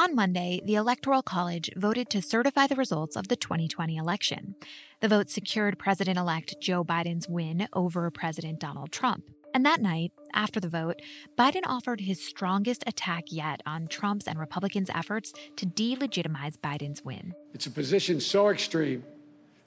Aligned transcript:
On 0.00 0.14
Monday, 0.14 0.62
the 0.64 0.76
Electoral 0.76 1.22
College 1.22 1.68
voted 1.76 2.08
to 2.08 2.22
certify 2.22 2.66
the 2.66 2.74
results 2.74 3.16
of 3.16 3.28
the 3.28 3.36
2020 3.36 3.98
election. 3.98 4.54
The 5.00 5.08
vote 5.08 5.28
secured 5.28 5.78
President 5.78 6.18
elect 6.18 6.58
Joe 6.58 6.82
Biden's 6.82 7.28
win 7.28 7.68
over 7.74 8.10
President 8.10 8.58
Donald 8.58 8.92
Trump. 8.92 9.24
And 9.52 9.66
that 9.66 9.82
night, 9.82 10.12
after 10.32 10.58
the 10.58 10.70
vote, 10.70 11.02
Biden 11.38 11.64
offered 11.66 12.00
his 12.00 12.26
strongest 12.26 12.82
attack 12.86 13.24
yet 13.28 13.60
on 13.66 13.88
Trump's 13.88 14.26
and 14.26 14.38
Republicans' 14.38 14.88
efforts 14.88 15.34
to 15.56 15.66
delegitimize 15.66 16.56
Biden's 16.56 17.04
win. 17.04 17.34
It's 17.52 17.66
a 17.66 17.70
position 17.70 18.20
so 18.20 18.48
extreme, 18.48 19.04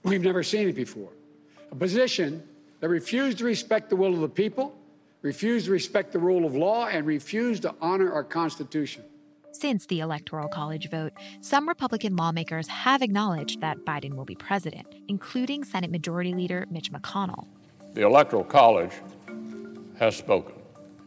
we've 0.01 0.23
never 0.23 0.41
seen 0.41 0.67
it 0.67 0.73
before. 0.73 1.11
A 1.71 1.75
position 1.75 2.41
that 2.79 2.89
refused 2.89 3.37
to 3.37 3.43
respect 3.43 3.87
the 3.91 3.95
will 3.95 4.15
of 4.15 4.21
the 4.21 4.29
people, 4.29 4.75
refused 5.21 5.67
to 5.67 5.71
respect 5.71 6.11
the 6.11 6.17
rule 6.17 6.43
of 6.43 6.55
law, 6.55 6.87
and 6.87 7.05
refused 7.05 7.61
to 7.61 7.75
honor 7.79 8.11
our 8.11 8.23
Constitution. 8.23 9.03
Since 9.55 9.85
the 9.85 9.99
Electoral 9.99 10.47
College 10.47 10.89
vote, 10.89 11.13
some 11.39 11.69
Republican 11.69 12.15
lawmakers 12.15 12.67
have 12.67 13.03
acknowledged 13.03 13.61
that 13.61 13.85
Biden 13.85 14.15
will 14.15 14.25
be 14.25 14.33
president, 14.33 14.87
including 15.07 15.63
Senate 15.63 15.91
Majority 15.91 16.33
Leader 16.33 16.65
Mitch 16.71 16.91
McConnell. 16.91 17.45
The 17.93 18.01
Electoral 18.01 18.43
College 18.43 18.93
has 19.99 20.15
spoken. 20.15 20.55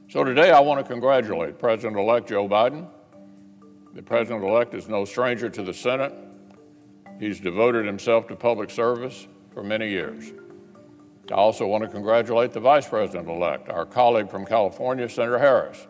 So 0.09 0.23
today 0.23 0.53
I 0.53 0.61
want 0.61 0.79
to 0.79 0.91
congratulate 0.91 1.59
President 1.59 1.99
elect 1.99 2.29
Joe 2.29 2.49
Biden. 2.49 2.87
The 3.95 4.03
President 4.03 4.45
elect 4.45 4.75
is 4.75 4.89
no 4.89 5.05
stranger 5.05 5.51
to 5.51 5.63
the 5.65 5.75
Senate. 5.75 6.15
He's 7.19 7.41
devoted 7.41 7.85
himself 7.85 8.29
to 8.29 8.37
public 8.37 8.71
service 8.71 9.27
for 9.53 9.65
many 9.65 9.91
years. 9.91 10.33
I 11.31 11.35
also 11.35 11.67
want 11.67 11.83
to 11.83 11.89
congratulate 11.91 12.53
the 12.53 12.61
Vice 12.61 12.89
President 12.89 13.29
elect, 13.29 13.69
our 13.71 13.85
colleague 13.85 14.31
from 14.31 14.47
California, 14.47 15.09
Senator 15.09 15.39
Harris. 15.39 15.89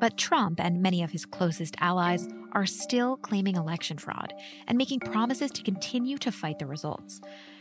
But 0.00 0.16
Trump 0.16 0.60
and 0.60 0.82
many 0.82 1.02
of 1.02 1.10
his 1.10 1.24
closest 1.24 1.76
allies 1.80 2.28
are 2.52 2.66
still 2.66 3.16
claiming 3.16 3.56
election 3.56 3.98
fraud 3.98 4.32
and 4.66 4.76
making 4.76 5.00
promises 5.00 5.50
to 5.52 5.62
continue 5.62 6.18
to 6.18 6.32
fight 6.32 6.58
the 6.58 6.66
results. 6.66 7.20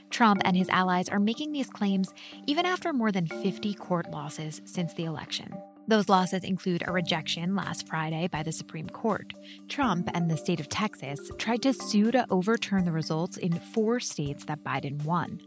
Trump 0.10 0.42
and 0.46 0.56
his 0.56 0.70
allies 0.70 1.10
are 1.10 1.20
making 1.20 1.52
these 1.52 1.70
claims 1.70 2.14
even 2.46 2.66
after 2.66 2.94
more 2.94 3.12
than 3.12 3.28
50 3.28 3.74
court 3.76 4.12
losses 4.12 4.62
since 4.66 4.94
the 4.94 5.06
election. 5.06 5.54
Those 5.88 6.10
losses 6.10 6.44
include 6.44 6.84
a 6.88 6.92
rejection 6.92 7.56
last 7.56 7.88
Friday 7.88 8.28
by 8.28 8.42
the 8.42 8.52
Supreme 8.52 8.88
Court. 8.88 9.34
Trump 9.68 10.10
and 10.16 10.30
the 10.30 10.38
state 10.38 10.60
of 10.60 10.68
Texas 10.68 11.20
tried 11.38 11.62
to 11.62 11.74
sue 11.74 12.12
to 12.12 12.26
overturn 12.32 12.86
the 12.86 12.92
results 12.92 13.38
in 13.38 13.60
four 13.60 14.00
states 14.00 14.46
that 14.46 14.64
Biden 14.64 15.04
won. 15.04 15.42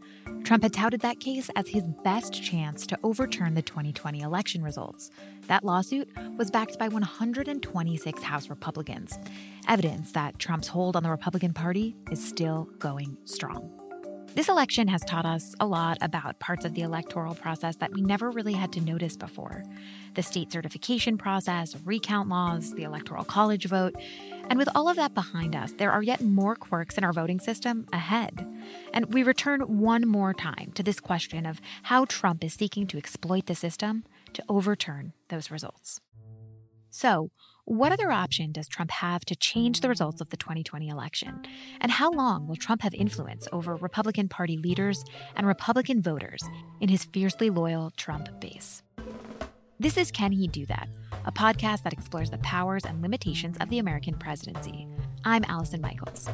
Trump 0.49 0.63
had 0.63 0.73
touted 0.73 1.01
that 1.01 1.21
case 1.21 1.51
as 1.57 1.69
his 1.69 1.87
best 2.03 2.43
chance 2.43 2.87
to 2.87 2.99
overturn 3.03 3.53
the 3.53 3.61
2020 3.61 4.23
election 4.23 4.63
results. 4.63 5.11
That 5.47 5.63
lawsuit 5.63 6.09
was 6.39 6.51
backed 6.51 6.79
by 6.79 6.89
126 6.89 8.23
House 8.23 8.49
Republicans, 8.49 9.19
evidence 9.69 10.13
that 10.13 10.39
Trump's 10.39 10.69
hold 10.69 10.97
on 10.97 11.03
the 11.03 11.11
Republican 11.11 11.53
Party 11.53 11.97
is 12.11 12.27
still 12.27 12.67
going 12.79 13.19
strong. 13.27 13.78
This 14.39 14.49
election 14.49 14.87
has 14.87 15.03
taught 15.03 15.27
us 15.27 15.57
a 15.59 15.67
lot 15.67 15.99
about 16.01 16.39
parts 16.39 16.65
of 16.65 16.75
the 16.75 16.83
electoral 16.83 17.35
process 17.35 17.75
that 17.79 17.93
we 17.93 18.01
never 18.01 18.31
really 18.31 18.53
had 18.53 18.73
to 18.75 18.81
notice 18.81 19.17
before 19.17 19.65
the 20.15 20.23
state 20.23 20.53
certification 20.53 21.19
process, 21.19 21.75
recount 21.85 22.29
laws, 22.29 22.73
the 22.75 22.85
electoral 22.85 23.25
college 23.25 23.65
vote. 23.65 23.97
And 24.49 24.57
with 24.57 24.69
all 24.77 24.89
of 24.89 24.95
that 24.95 25.13
behind 25.13 25.57
us, 25.57 25.73
there 25.73 25.91
are 25.91 26.05
yet 26.05 26.21
more 26.21 26.55
quirks 26.55 26.97
in 26.97 27.03
our 27.03 27.13
voting 27.13 27.41
system 27.41 27.89
ahead. 27.93 28.47
And 28.95 29.13
we 29.13 29.25
return 29.25 29.63
one 29.63 30.07
more 30.07 30.35
time 30.35 30.71
to 30.77 30.85
this 30.85 31.01
question 31.01 31.45
of 31.45 31.61
how 31.83 32.05
Trump 32.05 32.45
is 32.45 32.55
seeking 32.55 32.87
to 32.87 32.97
exploit 32.97 33.47
the 33.47 33.57
system 33.57 34.05
to 34.35 34.45
overturn 34.49 35.15
those 35.31 35.51
results. 35.51 36.01
So, 36.91 37.33
what 37.69 37.93
other 37.93 38.11
option 38.11 38.51
does 38.51 38.67
Trump 38.67 38.91
have 38.91 39.27
to 39.27 39.37
change 39.37 39.83
the 39.83 39.91
results 39.91 40.23
of 40.23 40.31
the 40.31 40.39
2020 40.39 40.89
election? 40.89 41.43
And 41.83 41.93
how 41.93 42.11
long 42.11 42.47
will 42.47 42.57
Trump 42.57 42.81
have 42.81 42.95
influence 42.95 43.47
over 43.53 43.77
Republican 43.77 44.27
Party 44.27 44.57
leaders 44.57 45.05
and 45.37 45.47
Republican 45.47 46.01
voters 46.01 46.43
in 46.81 46.89
his 46.89 47.05
fiercely 47.05 47.51
loyal 47.51 47.91
Trump 47.91 48.41
base? 48.41 48.83
This 49.79 49.99
is 49.99 50.11
Can 50.11 50.33
He 50.33 50.49
Do 50.49 50.65
That, 50.65 50.89
a 51.27 51.31
podcast 51.31 51.83
that 51.83 51.93
explores 51.93 52.31
the 52.31 52.39
powers 52.39 52.87
and 52.87 53.03
limitations 53.03 53.59
of 53.61 53.69
the 53.69 53.81
American 53.81 54.15
presidency. 54.15 54.87
I'm 55.27 55.45
Allison 55.45 55.83
Michaels. 55.83 56.27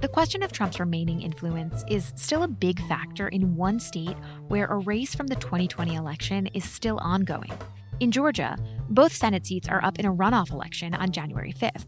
The 0.00 0.08
question 0.08 0.42
of 0.42 0.50
Trump's 0.50 0.80
remaining 0.80 1.22
influence 1.22 1.84
is 1.88 2.12
still 2.16 2.42
a 2.42 2.48
big 2.48 2.84
factor 2.88 3.28
in 3.28 3.54
one 3.54 3.78
state 3.78 4.16
where 4.48 4.66
a 4.66 4.78
race 4.78 5.14
from 5.14 5.28
the 5.28 5.36
2020 5.36 5.94
election 5.94 6.48
is 6.48 6.64
still 6.68 6.98
ongoing 6.98 7.52
in 8.00 8.10
Georgia, 8.10 8.56
both 8.88 9.14
Senate 9.14 9.46
seats 9.46 9.68
are 9.68 9.84
up 9.84 9.98
in 9.98 10.06
a 10.06 10.12
runoff 10.12 10.50
election 10.50 10.94
on 10.94 11.10
January 11.10 11.52
5th, 11.52 11.86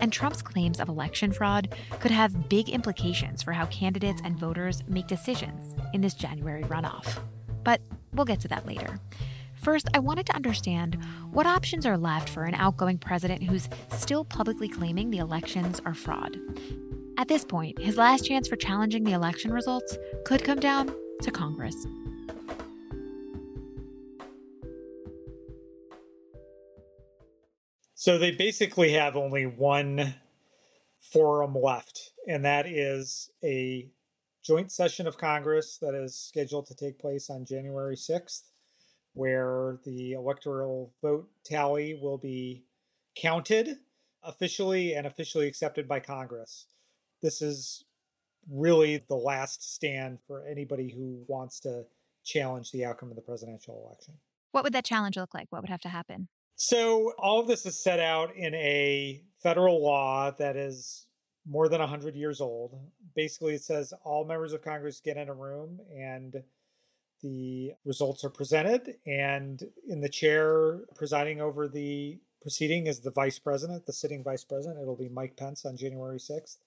and 0.00 0.12
Trump's 0.12 0.42
claims 0.42 0.80
of 0.80 0.88
election 0.88 1.32
fraud 1.32 1.74
could 2.00 2.10
have 2.10 2.48
big 2.48 2.68
implications 2.68 3.42
for 3.42 3.52
how 3.52 3.66
candidates 3.66 4.22
and 4.24 4.38
voters 4.38 4.82
make 4.88 5.06
decisions 5.06 5.74
in 5.92 6.00
this 6.00 6.14
January 6.14 6.64
runoff. 6.64 7.20
But 7.64 7.80
we'll 8.14 8.26
get 8.26 8.40
to 8.40 8.48
that 8.48 8.66
later. 8.66 8.98
First, 9.54 9.88
I 9.92 9.98
wanted 9.98 10.24
to 10.26 10.34
understand 10.34 10.96
what 11.32 11.46
options 11.46 11.84
are 11.84 11.98
left 11.98 12.30
for 12.30 12.44
an 12.44 12.54
outgoing 12.54 12.96
president 12.96 13.42
who's 13.42 13.68
still 13.92 14.24
publicly 14.24 14.68
claiming 14.68 15.10
the 15.10 15.18
elections 15.18 15.80
are 15.84 15.94
fraud. 15.94 16.38
At 17.18 17.28
this 17.28 17.44
point, 17.44 17.78
his 17.78 17.98
last 17.98 18.24
chance 18.24 18.48
for 18.48 18.56
challenging 18.56 19.04
the 19.04 19.12
election 19.12 19.52
results 19.52 19.98
could 20.24 20.42
come 20.42 20.60
down 20.60 20.94
to 21.20 21.30
Congress. 21.30 21.76
So 28.00 28.16
they 28.16 28.30
basically 28.30 28.92
have 28.92 29.14
only 29.14 29.44
one 29.44 30.14
forum 30.98 31.54
left, 31.54 32.12
and 32.26 32.42
that 32.46 32.66
is 32.66 33.28
a 33.44 33.90
joint 34.42 34.72
session 34.72 35.06
of 35.06 35.18
Congress 35.18 35.76
that 35.82 35.92
is 35.92 36.16
scheduled 36.16 36.64
to 36.68 36.74
take 36.74 36.98
place 36.98 37.28
on 37.28 37.44
January 37.44 37.96
6th, 37.96 38.44
where 39.12 39.80
the 39.84 40.12
electoral 40.12 40.94
vote 41.02 41.28
tally 41.44 41.92
will 41.92 42.16
be 42.16 42.64
counted 43.14 43.76
officially 44.22 44.94
and 44.94 45.06
officially 45.06 45.46
accepted 45.46 45.86
by 45.86 46.00
Congress. 46.00 46.68
This 47.20 47.42
is 47.42 47.84
really 48.50 49.04
the 49.10 49.14
last 49.14 49.74
stand 49.74 50.20
for 50.26 50.42
anybody 50.46 50.88
who 50.88 51.22
wants 51.28 51.60
to 51.60 51.84
challenge 52.24 52.72
the 52.72 52.82
outcome 52.82 53.10
of 53.10 53.16
the 53.16 53.20
presidential 53.20 53.84
election. 53.84 54.14
What 54.52 54.64
would 54.64 54.72
that 54.72 54.86
challenge 54.86 55.18
look 55.18 55.34
like? 55.34 55.48
What 55.50 55.60
would 55.60 55.68
have 55.68 55.82
to 55.82 55.90
happen? 55.90 56.28
So 56.62 57.14
all 57.18 57.40
of 57.40 57.46
this 57.46 57.64
is 57.64 57.82
set 57.82 58.00
out 58.00 58.36
in 58.36 58.54
a 58.54 59.22
federal 59.42 59.82
law 59.82 60.30
that 60.32 60.56
is 60.56 61.06
more 61.46 61.70
than 61.70 61.80
100 61.80 62.14
years 62.14 62.38
old. 62.38 62.78
Basically, 63.16 63.54
it 63.54 63.62
says 63.62 63.94
all 64.04 64.26
members 64.26 64.52
of 64.52 64.60
Congress 64.60 65.00
get 65.02 65.16
in 65.16 65.30
a 65.30 65.34
room 65.34 65.80
and 65.90 66.42
the 67.22 67.72
results 67.86 68.26
are 68.26 68.30
presented. 68.30 68.96
And 69.06 69.62
in 69.88 70.02
the 70.02 70.10
chair 70.10 70.80
presiding 70.94 71.40
over 71.40 71.66
the 71.66 72.20
proceeding 72.42 72.86
is 72.86 73.00
the 73.00 73.10
vice 73.10 73.38
president, 73.38 73.86
the 73.86 73.94
sitting 73.94 74.22
vice 74.22 74.44
president. 74.44 74.82
It'll 74.82 74.96
be 74.96 75.08
Mike 75.08 75.38
Pence 75.38 75.64
on 75.64 75.78
January 75.78 76.18
6th. 76.18 76.58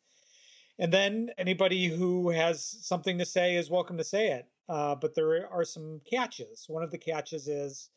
And 0.80 0.92
then 0.92 1.30
anybody 1.38 1.90
who 1.90 2.32
has 2.32 2.66
something 2.66 3.20
to 3.20 3.28
say 3.28 3.56
is 3.56 3.70
welcome 3.70 4.00
to 4.00 4.04
say 4.04 4.30
it. 4.30 4.48
Uh, 4.68 4.96
but 4.96 5.14
there 5.14 5.48
are 5.48 5.64
some 5.64 6.02
catches. 6.10 6.66
One 6.68 6.82
of 6.82 6.90
the 6.90 6.98
catches 6.98 7.48
is 7.48 7.92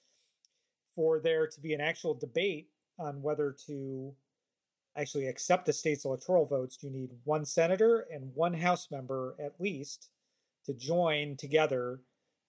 for 0.97 1.21
there 1.21 1.47
to 1.47 1.61
be 1.61 1.75
an 1.75 1.81
actual 1.81 2.15
debate 2.15 2.71
on 2.99 3.23
whether 3.23 3.55
to 3.67 4.15
actually 4.97 5.27
accept 5.27 5.67
the 5.67 5.73
state's 5.73 6.07
electoral 6.07 6.47
votes, 6.47 6.79
you 6.81 6.91
need 6.91 7.11
one 7.25 7.45
senator 7.45 8.07
and 8.11 8.35
one 8.35 8.55
House 8.55 8.89
member 8.91 9.37
at 9.39 9.61
least 9.61 10.09
to 10.65 10.73
join 10.73 11.37
together 11.37 12.01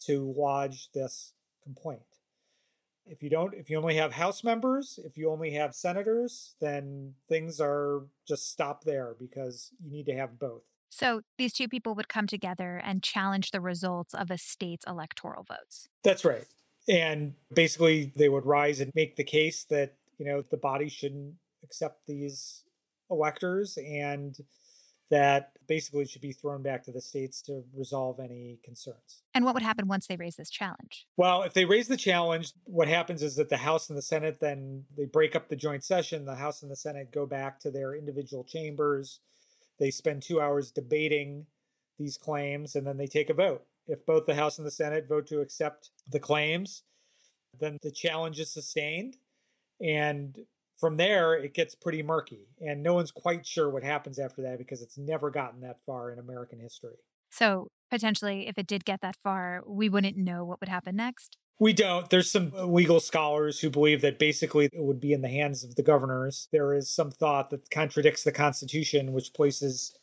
to 0.05 0.33
lodge 0.35 0.89
this 0.94 1.33
complaint. 1.61 2.01
If 3.05 3.21
you 3.21 3.29
don't, 3.29 3.53
if 3.53 3.69
you 3.69 3.77
only 3.77 3.95
have 3.95 4.13
House 4.13 4.44
members, 4.44 4.99
if 5.03 5.17
you 5.17 5.29
only 5.29 5.51
have 5.51 5.75
senators, 5.75 6.55
then 6.59 7.13
things 7.29 7.59
are 7.59 8.05
just 8.27 8.49
stop 8.49 8.83
there 8.83 9.15
because 9.19 9.71
you 9.83 9.91
need 9.91 10.05
to 10.07 10.15
have 10.15 10.39
both. 10.39 10.63
So 10.89 11.21
these 11.38 11.53
two 11.53 11.67
people 11.67 11.95
would 11.95 12.09
come 12.09 12.27
together 12.27 12.81
and 12.83 13.03
challenge 13.03 13.51
the 13.51 13.61
results 13.61 14.13
of 14.13 14.31
a 14.31 14.38
state's 14.38 14.85
electoral 14.88 15.44
votes. 15.44 15.89
That's 16.03 16.25
right. 16.25 16.45
And 16.87 17.33
basically, 17.53 18.11
they 18.15 18.29
would 18.29 18.45
rise 18.45 18.79
and 18.79 18.91
make 18.95 19.15
the 19.15 19.23
case 19.23 19.63
that 19.65 19.95
you 20.17 20.25
know, 20.25 20.43
the 20.49 20.57
body 20.57 20.89
shouldn't 20.89 21.35
accept 21.63 22.07
these 22.07 22.63
electors 23.09 23.77
and 23.77 24.37
that 25.09 25.51
basically 25.67 26.05
should 26.05 26.21
be 26.21 26.33
thrown 26.33 26.61
back 26.61 26.83
to 26.83 26.91
the 26.91 26.99
states 26.99 27.41
to 27.41 27.63
resolve 27.73 28.19
any 28.19 28.59
concerns. 28.63 29.23
And 29.33 29.45
what 29.45 29.53
would 29.53 29.63
happen 29.63 29.87
once 29.87 30.05
they 30.07 30.17
raise 30.17 30.35
this 30.35 30.49
challenge? 30.49 31.05
Well, 31.15 31.43
if 31.43 31.53
they 31.53 31.63
raise 31.63 31.87
the 31.87 31.95
challenge, 31.95 32.51
what 32.65 32.89
happens 32.89 33.23
is 33.23 33.37
that 33.37 33.47
the 33.47 33.57
House 33.57 33.87
and 33.87 33.97
the 33.97 34.01
Senate 34.01 34.39
then 34.41 34.83
they 34.97 35.05
break 35.05 35.33
up 35.33 35.47
the 35.47 35.55
joint 35.55 35.85
session. 35.85 36.25
The 36.25 36.35
House 36.35 36.61
and 36.61 36.69
the 36.69 36.75
Senate 36.75 37.13
go 37.13 37.25
back 37.25 37.59
to 37.61 37.71
their 37.71 37.95
individual 37.95 38.43
chambers. 38.43 39.21
They 39.79 39.91
spend 39.91 40.23
two 40.23 40.41
hours 40.41 40.71
debating 40.71 41.45
these 41.97 42.17
claims 42.17 42.75
and 42.75 42.85
then 42.85 42.97
they 42.97 43.07
take 43.07 43.29
a 43.29 43.33
vote. 43.33 43.63
If 43.87 44.05
both 44.05 44.25
the 44.25 44.35
House 44.35 44.57
and 44.57 44.67
the 44.67 44.71
Senate 44.71 45.07
vote 45.07 45.27
to 45.27 45.39
accept 45.39 45.91
the 46.07 46.19
claims, 46.19 46.83
then 47.59 47.77
the 47.81 47.91
challenge 47.91 48.39
is 48.39 48.51
sustained. 48.51 49.17
And 49.81 50.37
from 50.77 50.97
there, 50.97 51.33
it 51.33 51.53
gets 51.53 51.75
pretty 51.75 52.03
murky. 52.03 52.47
And 52.59 52.83
no 52.83 52.93
one's 52.93 53.11
quite 53.11 53.45
sure 53.45 53.69
what 53.69 53.83
happens 53.83 54.19
after 54.19 54.41
that 54.43 54.57
because 54.57 54.81
it's 54.81 54.97
never 54.97 55.29
gotten 55.29 55.61
that 55.61 55.77
far 55.85 56.11
in 56.11 56.19
American 56.19 56.59
history. 56.59 56.97
So, 57.29 57.67
potentially, 57.89 58.47
if 58.47 58.57
it 58.57 58.67
did 58.67 58.85
get 58.85 59.01
that 59.01 59.15
far, 59.15 59.63
we 59.65 59.89
wouldn't 59.89 60.17
know 60.17 60.45
what 60.45 60.59
would 60.61 60.69
happen 60.69 60.95
next? 60.95 61.37
We 61.59 61.73
don't. 61.73 62.09
There's 62.09 62.29
some 62.29 62.53
uh, 62.55 62.65
legal 62.65 62.99
scholars 62.99 63.59
who 63.59 63.69
believe 63.69 64.01
that 64.01 64.19
basically 64.19 64.65
it 64.65 64.83
would 64.83 65.01
be 65.01 65.11
in 65.11 65.21
the 65.21 65.29
hands 65.29 65.63
of 65.63 65.75
the 65.75 65.83
governors. 65.83 66.47
There 66.51 66.73
is 66.73 66.89
some 66.89 67.09
thought 67.09 67.49
that 67.49 67.71
contradicts 67.71 68.23
the 68.23 68.31
Constitution, 68.31 69.11
which 69.11 69.33
places 69.33 69.96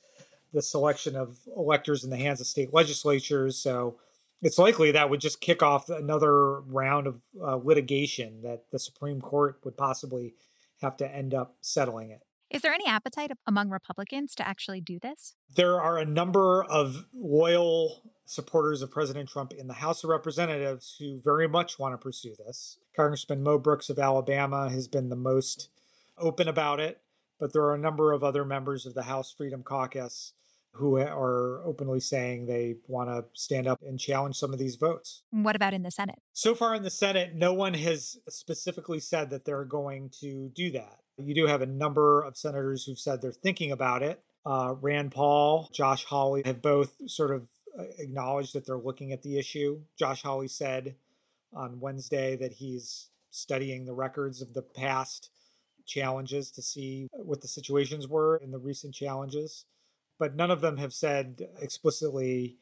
the 0.54 0.62
selection 0.62 1.16
of 1.16 1.36
electors 1.56 2.04
in 2.04 2.10
the 2.10 2.16
hands 2.16 2.40
of 2.40 2.46
state 2.46 2.72
legislatures. 2.72 3.58
So 3.58 3.98
it's 4.40 4.58
likely 4.58 4.92
that 4.92 5.10
would 5.10 5.20
just 5.20 5.40
kick 5.40 5.62
off 5.62 5.88
another 5.88 6.60
round 6.60 7.06
of 7.06 7.20
uh, 7.42 7.56
litigation 7.56 8.40
that 8.42 8.70
the 8.70 8.78
Supreme 8.78 9.20
Court 9.20 9.58
would 9.64 9.76
possibly 9.76 10.34
have 10.80 10.96
to 10.98 11.10
end 11.10 11.34
up 11.34 11.56
settling 11.60 12.10
it. 12.10 12.20
Is 12.50 12.62
there 12.62 12.72
any 12.72 12.86
appetite 12.86 13.32
among 13.48 13.70
Republicans 13.70 14.34
to 14.36 14.46
actually 14.46 14.80
do 14.80 15.00
this? 15.00 15.34
There 15.56 15.80
are 15.80 15.98
a 15.98 16.04
number 16.04 16.62
of 16.62 17.06
loyal 17.12 18.02
supporters 18.26 18.80
of 18.80 18.92
President 18.92 19.28
Trump 19.28 19.52
in 19.52 19.66
the 19.66 19.74
House 19.74 20.04
of 20.04 20.10
Representatives 20.10 20.96
who 20.98 21.20
very 21.22 21.48
much 21.48 21.78
want 21.78 21.94
to 21.94 21.98
pursue 21.98 22.34
this. 22.46 22.78
Congressman 22.94 23.42
Mo 23.42 23.58
Brooks 23.58 23.90
of 23.90 23.98
Alabama 23.98 24.70
has 24.70 24.86
been 24.86 25.08
the 25.08 25.16
most 25.16 25.68
open 26.16 26.46
about 26.46 26.78
it, 26.78 27.00
but 27.40 27.52
there 27.52 27.64
are 27.64 27.74
a 27.74 27.78
number 27.78 28.12
of 28.12 28.22
other 28.22 28.44
members 28.44 28.86
of 28.86 28.94
the 28.94 29.02
House 29.02 29.34
Freedom 29.36 29.62
Caucus 29.64 30.32
who 30.74 30.96
are 30.96 31.62
openly 31.64 32.00
saying 32.00 32.46
they 32.46 32.76
want 32.88 33.08
to 33.08 33.24
stand 33.32 33.66
up 33.66 33.80
and 33.82 33.98
challenge 33.98 34.36
some 34.36 34.52
of 34.52 34.58
these 34.58 34.76
votes. 34.76 35.22
What 35.30 35.54
about 35.54 35.72
in 35.72 35.82
the 35.82 35.90
Senate? 35.90 36.20
So 36.32 36.54
far 36.54 36.74
in 36.74 36.82
the 36.82 36.90
Senate, 36.90 37.34
no 37.34 37.52
one 37.52 37.74
has 37.74 38.16
specifically 38.28 38.98
said 38.98 39.30
that 39.30 39.44
they're 39.44 39.64
going 39.64 40.10
to 40.20 40.50
do 40.54 40.72
that. 40.72 40.98
You 41.16 41.34
do 41.34 41.46
have 41.46 41.62
a 41.62 41.66
number 41.66 42.22
of 42.22 42.36
senators 42.36 42.84
who've 42.84 42.98
said 42.98 43.22
they're 43.22 43.32
thinking 43.32 43.70
about 43.70 44.02
it. 44.02 44.22
Uh, 44.44 44.74
Rand 44.80 45.12
Paul, 45.12 45.70
Josh 45.72 46.04
Hawley 46.04 46.42
have 46.44 46.60
both 46.60 46.96
sort 47.06 47.30
of 47.30 47.48
uh, 47.78 47.84
acknowledged 47.98 48.54
that 48.54 48.66
they're 48.66 48.76
looking 48.76 49.12
at 49.12 49.22
the 49.22 49.38
issue. 49.38 49.80
Josh 49.96 50.22
Hawley 50.22 50.48
said 50.48 50.96
on 51.52 51.78
Wednesday 51.78 52.36
that 52.36 52.54
he's 52.54 53.10
studying 53.30 53.84
the 53.84 53.94
records 53.94 54.42
of 54.42 54.54
the 54.54 54.62
past 54.62 55.30
challenges 55.86 56.50
to 56.50 56.62
see 56.62 57.08
what 57.12 57.42
the 57.42 57.48
situations 57.48 58.08
were 58.08 58.36
in 58.36 58.50
the 58.50 58.58
recent 58.58 58.94
challenges 58.94 59.66
but 60.18 60.34
none 60.34 60.50
of 60.50 60.60
them 60.60 60.76
have 60.78 60.92
said 60.92 61.48
explicitly, 61.60 62.58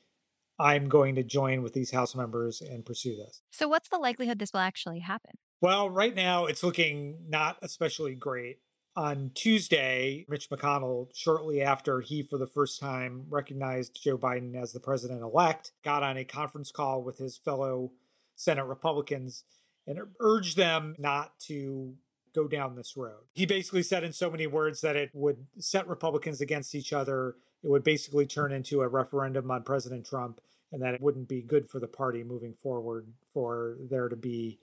I'm 0.58 0.88
going 0.88 1.14
to 1.16 1.22
join 1.22 1.62
with 1.62 1.72
these 1.72 1.90
House 1.90 2.14
members 2.14 2.60
and 2.60 2.84
pursue 2.84 3.16
this. 3.16 3.43
So, 3.50 3.69
what's 3.69 3.88
the 3.88 3.99
likelihood 3.99 4.38
this 4.38 4.52
will 4.52 4.60
actually 4.60 5.00
happen? 5.00 5.32
Well, 5.60 5.88
right 5.90 6.14
now 6.14 6.46
it's 6.46 6.62
looking 6.62 7.25
not 7.28 7.56
especially 7.62 8.14
great. 8.14 8.58
On 8.94 9.31
Tuesday, 9.34 10.26
Mitch 10.28 10.50
McConnell, 10.50 11.08
shortly 11.14 11.62
after 11.62 12.00
he, 12.02 12.22
for 12.22 12.37
the 12.37 12.46
first 12.46 12.78
time, 12.78 13.25
recognized 13.31 14.02
Joe 14.02 14.19
Biden 14.19 14.55
as 14.55 14.72
the 14.72 14.81
president 14.81 15.22
elect, 15.22 15.72
got 15.82 16.02
on 16.02 16.19
a 16.19 16.25
conference 16.25 16.70
call 16.70 17.02
with 17.02 17.16
his 17.16 17.38
fellow 17.38 17.93
Senate 18.37 18.66
Republicans 18.66 19.44
and 19.87 19.98
urged 20.20 20.56
them 20.56 20.94
not 20.98 21.38
to 21.46 21.94
go 22.34 22.49
down 22.49 22.76
this 22.76 22.96
road. 22.96 23.25
He 23.32 23.46
basically 23.46 23.82
said 23.82 24.05
in 24.05 24.12
so 24.12 24.31
many 24.31 24.46
words 24.46 24.81
that 24.81 24.96
it 24.96 25.11
would 25.12 25.46
set 25.58 25.88
Republicans 25.88 26.40
against 26.40 26.75
each 26.75 26.93
other. 26.93 27.37
It 27.62 27.70
would 27.70 27.84
basically 27.84 28.26
turn 28.26 28.52
into 28.52 28.82
a 28.82 28.88
referendum 28.88 29.50
on 29.50 29.62
President 29.62 30.06
Trump, 30.06 30.40
and 30.73 30.82
that 30.82 30.94
it 30.94 31.00
wouldn't 31.00 31.29
be 31.29 31.43
good 31.43 31.69
for 31.69 31.79
the 31.79 31.87
party 31.87 32.25
moving 32.25 32.55
forward 32.55 33.06
for 33.32 33.76
there 33.90 34.08
to 34.08 34.17
be 34.17 34.58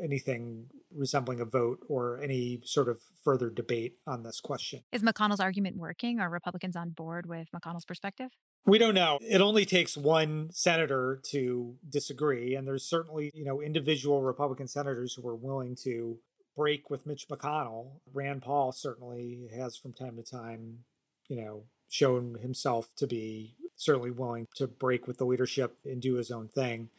anything 0.00 0.66
resembling 0.94 1.40
a 1.40 1.44
vote 1.44 1.80
or 1.88 2.20
any 2.22 2.60
sort 2.64 2.88
of 2.88 3.00
further 3.24 3.50
debate 3.50 3.96
on 4.06 4.22
this 4.22 4.40
question. 4.40 4.82
Is 4.92 5.02
McConnell's 5.02 5.40
argument 5.40 5.76
working? 5.76 6.20
Are 6.20 6.30
Republicans 6.30 6.76
on 6.76 6.90
board 6.90 7.26
with 7.26 7.48
McConnell's 7.54 7.84
perspective? 7.84 8.30
We 8.66 8.78
don't 8.78 8.94
know. 8.94 9.18
It 9.20 9.40
only 9.40 9.64
takes 9.64 9.96
one 9.96 10.50
senator 10.52 11.20
to 11.30 11.74
disagree, 11.88 12.54
and 12.54 12.68
there's 12.68 12.84
certainly, 12.84 13.30
you 13.34 13.44
know, 13.44 13.60
individual 13.60 14.22
Republican 14.22 14.68
senators 14.68 15.14
who 15.14 15.26
are 15.26 15.34
willing 15.34 15.76
to 15.82 16.18
break 16.56 16.90
with 16.90 17.06
Mitch 17.06 17.28
McConnell. 17.28 18.00
Rand 18.12 18.42
Paul 18.42 18.72
certainly 18.72 19.48
has 19.56 19.76
from 19.76 19.92
time 19.92 20.16
to 20.16 20.22
time, 20.22 20.84
you 21.28 21.36
know, 21.36 21.64
shown 21.88 22.38
himself 22.40 22.94
to 22.96 23.06
be 23.06 23.54
certainly 23.76 24.10
willing 24.10 24.46
to 24.56 24.66
break 24.66 25.06
with 25.06 25.18
the 25.18 25.24
leadership 25.24 25.78
and 25.84 26.02
do 26.02 26.14
his 26.14 26.30
own 26.30 26.48
thing. 26.48 26.90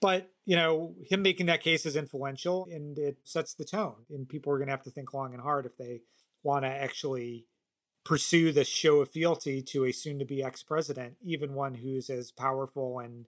But, 0.00 0.30
you 0.46 0.56
know, 0.56 0.94
him 1.08 1.22
making 1.22 1.46
that 1.46 1.62
case 1.62 1.84
is 1.84 1.94
influential 1.94 2.66
and 2.70 2.98
it 2.98 3.18
sets 3.24 3.52
the 3.52 3.64
tone. 3.64 4.06
And 4.08 4.28
people 4.28 4.52
are 4.52 4.56
going 4.56 4.68
to 4.68 4.72
have 4.72 4.82
to 4.84 4.90
think 4.90 5.12
long 5.12 5.34
and 5.34 5.42
hard 5.42 5.66
if 5.66 5.76
they 5.76 6.00
want 6.42 6.64
to 6.64 6.70
actually 6.70 7.44
pursue 8.04 8.50
this 8.50 8.68
show 8.68 9.00
of 9.00 9.10
fealty 9.10 9.60
to 9.60 9.84
a 9.84 9.92
soon 9.92 10.18
to 10.18 10.24
be 10.24 10.42
ex 10.42 10.62
president, 10.62 11.16
even 11.22 11.54
one 11.54 11.74
who's 11.74 12.08
as 12.08 12.32
powerful 12.32 12.98
and 12.98 13.26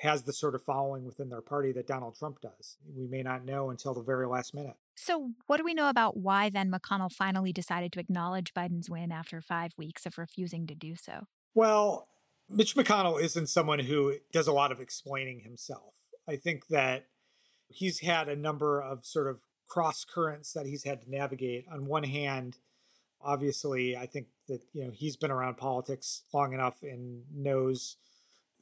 has 0.00 0.22
the 0.22 0.32
sort 0.32 0.54
of 0.54 0.62
following 0.62 1.04
within 1.04 1.28
their 1.28 1.42
party 1.42 1.72
that 1.72 1.86
Donald 1.86 2.16
Trump 2.18 2.40
does. 2.40 2.78
We 2.96 3.06
may 3.06 3.22
not 3.22 3.44
know 3.44 3.68
until 3.68 3.92
the 3.92 4.00
very 4.00 4.26
last 4.26 4.54
minute. 4.54 4.76
So, 5.02 5.30
what 5.46 5.56
do 5.56 5.64
we 5.64 5.72
know 5.72 5.88
about 5.88 6.18
why 6.18 6.50
then 6.50 6.70
McConnell 6.70 7.10
finally 7.10 7.54
decided 7.54 7.90
to 7.92 8.00
acknowledge 8.00 8.52
Biden's 8.52 8.90
win 8.90 9.10
after 9.10 9.40
five 9.40 9.72
weeks 9.78 10.04
of 10.04 10.18
refusing 10.18 10.66
to 10.66 10.74
do 10.74 10.94
so? 10.94 11.22
Well, 11.54 12.06
Mitch 12.50 12.76
McConnell 12.76 13.18
isn't 13.18 13.48
someone 13.48 13.78
who 13.78 14.16
does 14.30 14.46
a 14.46 14.52
lot 14.52 14.70
of 14.70 14.78
explaining 14.78 15.40
himself. 15.40 15.94
I 16.28 16.36
think 16.36 16.66
that 16.68 17.06
he's 17.68 18.00
had 18.00 18.28
a 18.28 18.36
number 18.36 18.78
of 18.78 19.06
sort 19.06 19.28
of 19.28 19.40
cross 19.66 20.04
currents 20.04 20.52
that 20.52 20.66
he's 20.66 20.84
had 20.84 21.00
to 21.00 21.10
navigate. 21.10 21.64
On 21.72 21.86
one 21.86 22.04
hand, 22.04 22.58
obviously, 23.22 23.96
I 23.96 24.04
think 24.04 24.26
that 24.48 24.60
you 24.74 24.84
know 24.84 24.90
he's 24.90 25.16
been 25.16 25.30
around 25.30 25.56
politics 25.56 26.24
long 26.34 26.52
enough 26.52 26.82
and 26.82 27.22
knows 27.34 27.96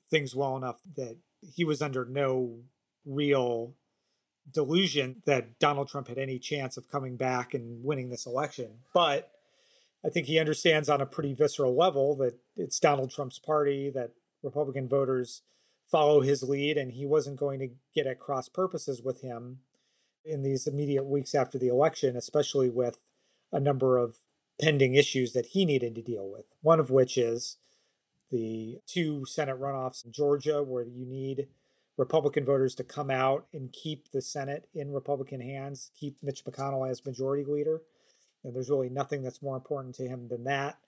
things 0.08 0.36
well 0.36 0.56
enough 0.56 0.78
that 0.96 1.16
he 1.40 1.64
was 1.64 1.82
under 1.82 2.04
no 2.04 2.60
real 3.04 3.74
delusion 4.52 5.22
that 5.26 5.58
Donald 5.58 5.88
Trump 5.88 6.08
had 6.08 6.18
any 6.18 6.38
chance 6.38 6.76
of 6.76 6.90
coming 6.90 7.16
back 7.16 7.54
and 7.54 7.84
winning 7.84 8.10
this 8.10 8.26
election. 8.26 8.78
But 8.94 9.30
I 10.04 10.08
think 10.08 10.26
he 10.26 10.38
understands 10.38 10.88
on 10.88 11.00
a 11.00 11.06
pretty 11.06 11.34
visceral 11.34 11.76
level 11.76 12.14
that 12.16 12.38
it's 12.56 12.78
Donald 12.78 13.10
Trump's 13.10 13.38
party, 13.38 13.90
that 13.90 14.12
Republican 14.42 14.88
voters 14.88 15.42
follow 15.90 16.20
his 16.20 16.42
lead, 16.42 16.76
and 16.76 16.92
he 16.92 17.06
wasn't 17.06 17.38
going 17.38 17.58
to 17.60 17.70
get 17.94 18.06
at 18.06 18.20
cross 18.20 18.48
purposes 18.48 19.02
with 19.02 19.22
him 19.22 19.60
in 20.24 20.42
these 20.42 20.66
immediate 20.66 21.04
weeks 21.04 21.34
after 21.34 21.58
the 21.58 21.68
election, 21.68 22.16
especially 22.16 22.68
with 22.68 22.98
a 23.50 23.58
number 23.58 23.96
of 23.96 24.16
pending 24.60 24.94
issues 24.94 25.32
that 25.32 25.46
he 25.46 25.64
needed 25.64 25.94
to 25.94 26.02
deal 26.02 26.28
with. 26.28 26.44
One 26.60 26.80
of 26.80 26.90
which 26.90 27.16
is 27.16 27.56
the 28.30 28.80
two 28.86 29.24
Senate 29.24 29.58
runoffs 29.58 30.04
in 30.04 30.12
Georgia, 30.12 30.62
where 30.62 30.84
you 30.84 31.06
need 31.06 31.48
Republican 31.98 32.44
voters 32.44 32.76
to 32.76 32.84
come 32.84 33.10
out 33.10 33.46
and 33.52 33.72
keep 33.72 34.10
the 34.12 34.22
Senate 34.22 34.68
in 34.72 34.92
Republican 34.92 35.40
hands, 35.40 35.90
keep 35.98 36.16
Mitch 36.22 36.44
McConnell 36.44 36.88
as 36.88 37.04
majority 37.04 37.44
leader. 37.44 37.82
And 38.44 38.54
there's 38.54 38.70
really 38.70 38.88
nothing 38.88 39.22
that's 39.22 39.42
more 39.42 39.56
important 39.56 39.96
to 39.96 40.06
him 40.06 40.28
than 40.28 40.44
that. 40.44 40.78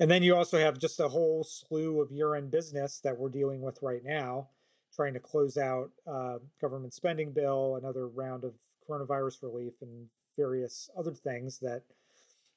And 0.00 0.10
then 0.10 0.24
you 0.24 0.34
also 0.34 0.58
have 0.58 0.78
just 0.78 0.98
a 0.98 1.08
whole 1.08 1.44
slew 1.44 2.00
of 2.00 2.10
year 2.10 2.34
end 2.34 2.50
business 2.50 3.00
that 3.04 3.16
we're 3.16 3.28
dealing 3.28 3.62
with 3.62 3.78
right 3.82 4.02
now, 4.04 4.48
trying 4.92 5.14
to 5.14 5.20
close 5.20 5.56
out 5.56 5.90
uh, 6.06 6.38
government 6.60 6.92
spending 6.92 7.32
bill, 7.32 7.76
another 7.76 8.08
round 8.08 8.42
of 8.42 8.54
coronavirus 8.88 9.42
relief, 9.42 9.74
and 9.80 10.08
various 10.36 10.90
other 10.98 11.14
things 11.14 11.60
that 11.60 11.82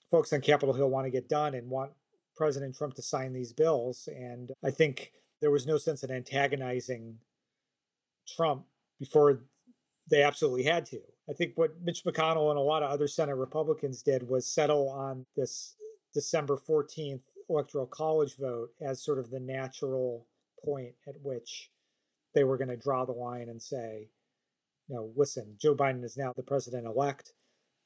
folks 0.09 0.33
on 0.33 0.41
Capitol 0.41 0.73
Hill 0.73 0.89
want 0.89 1.05
to 1.05 1.11
get 1.11 1.29
done 1.29 1.53
and 1.53 1.69
want 1.69 1.91
President 2.35 2.75
Trump 2.75 2.95
to 2.95 3.01
sign 3.03 3.33
these 3.33 3.53
bills. 3.53 4.09
And 4.11 4.51
I 4.63 4.71
think 4.71 5.11
there 5.39 5.51
was 5.51 5.67
no 5.67 5.77
sense 5.77 6.03
in 6.03 6.11
antagonizing 6.11 7.19
Trump 8.35 8.65
before 8.99 9.41
they 10.09 10.23
absolutely 10.23 10.63
had 10.63 10.85
to. 10.87 10.99
I 11.29 11.33
think 11.33 11.53
what 11.55 11.81
Mitch 11.81 12.03
McConnell 12.03 12.49
and 12.49 12.57
a 12.57 12.61
lot 12.61 12.83
of 12.83 12.91
other 12.91 13.07
Senate 13.07 13.35
Republicans 13.35 14.01
did 14.01 14.27
was 14.27 14.45
settle 14.45 14.89
on 14.89 15.25
this 15.35 15.75
December 16.13 16.57
14th 16.57 17.21
electoral 17.49 17.85
college 17.85 18.35
vote 18.37 18.71
as 18.81 19.03
sort 19.03 19.19
of 19.19 19.29
the 19.29 19.39
natural 19.39 20.27
point 20.63 20.93
at 21.07 21.15
which 21.21 21.69
they 22.33 22.43
were 22.43 22.57
going 22.57 22.69
to 22.69 22.77
draw 22.77 23.05
the 23.05 23.11
line 23.11 23.49
and 23.49 23.61
say, 23.61 24.09
no, 24.89 25.11
listen, 25.15 25.55
Joe 25.59 25.75
Biden 25.75 26.03
is 26.03 26.17
now 26.17 26.33
the 26.35 26.43
president 26.43 26.85
elect. 26.85 27.33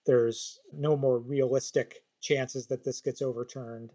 there's 0.05 0.59
no 0.71 0.95
more 0.95 1.17
realistic 1.17 2.03
chances 2.21 2.67
that 2.67 2.83
this 2.83 3.01
gets 3.01 3.21
overturned. 3.21 3.91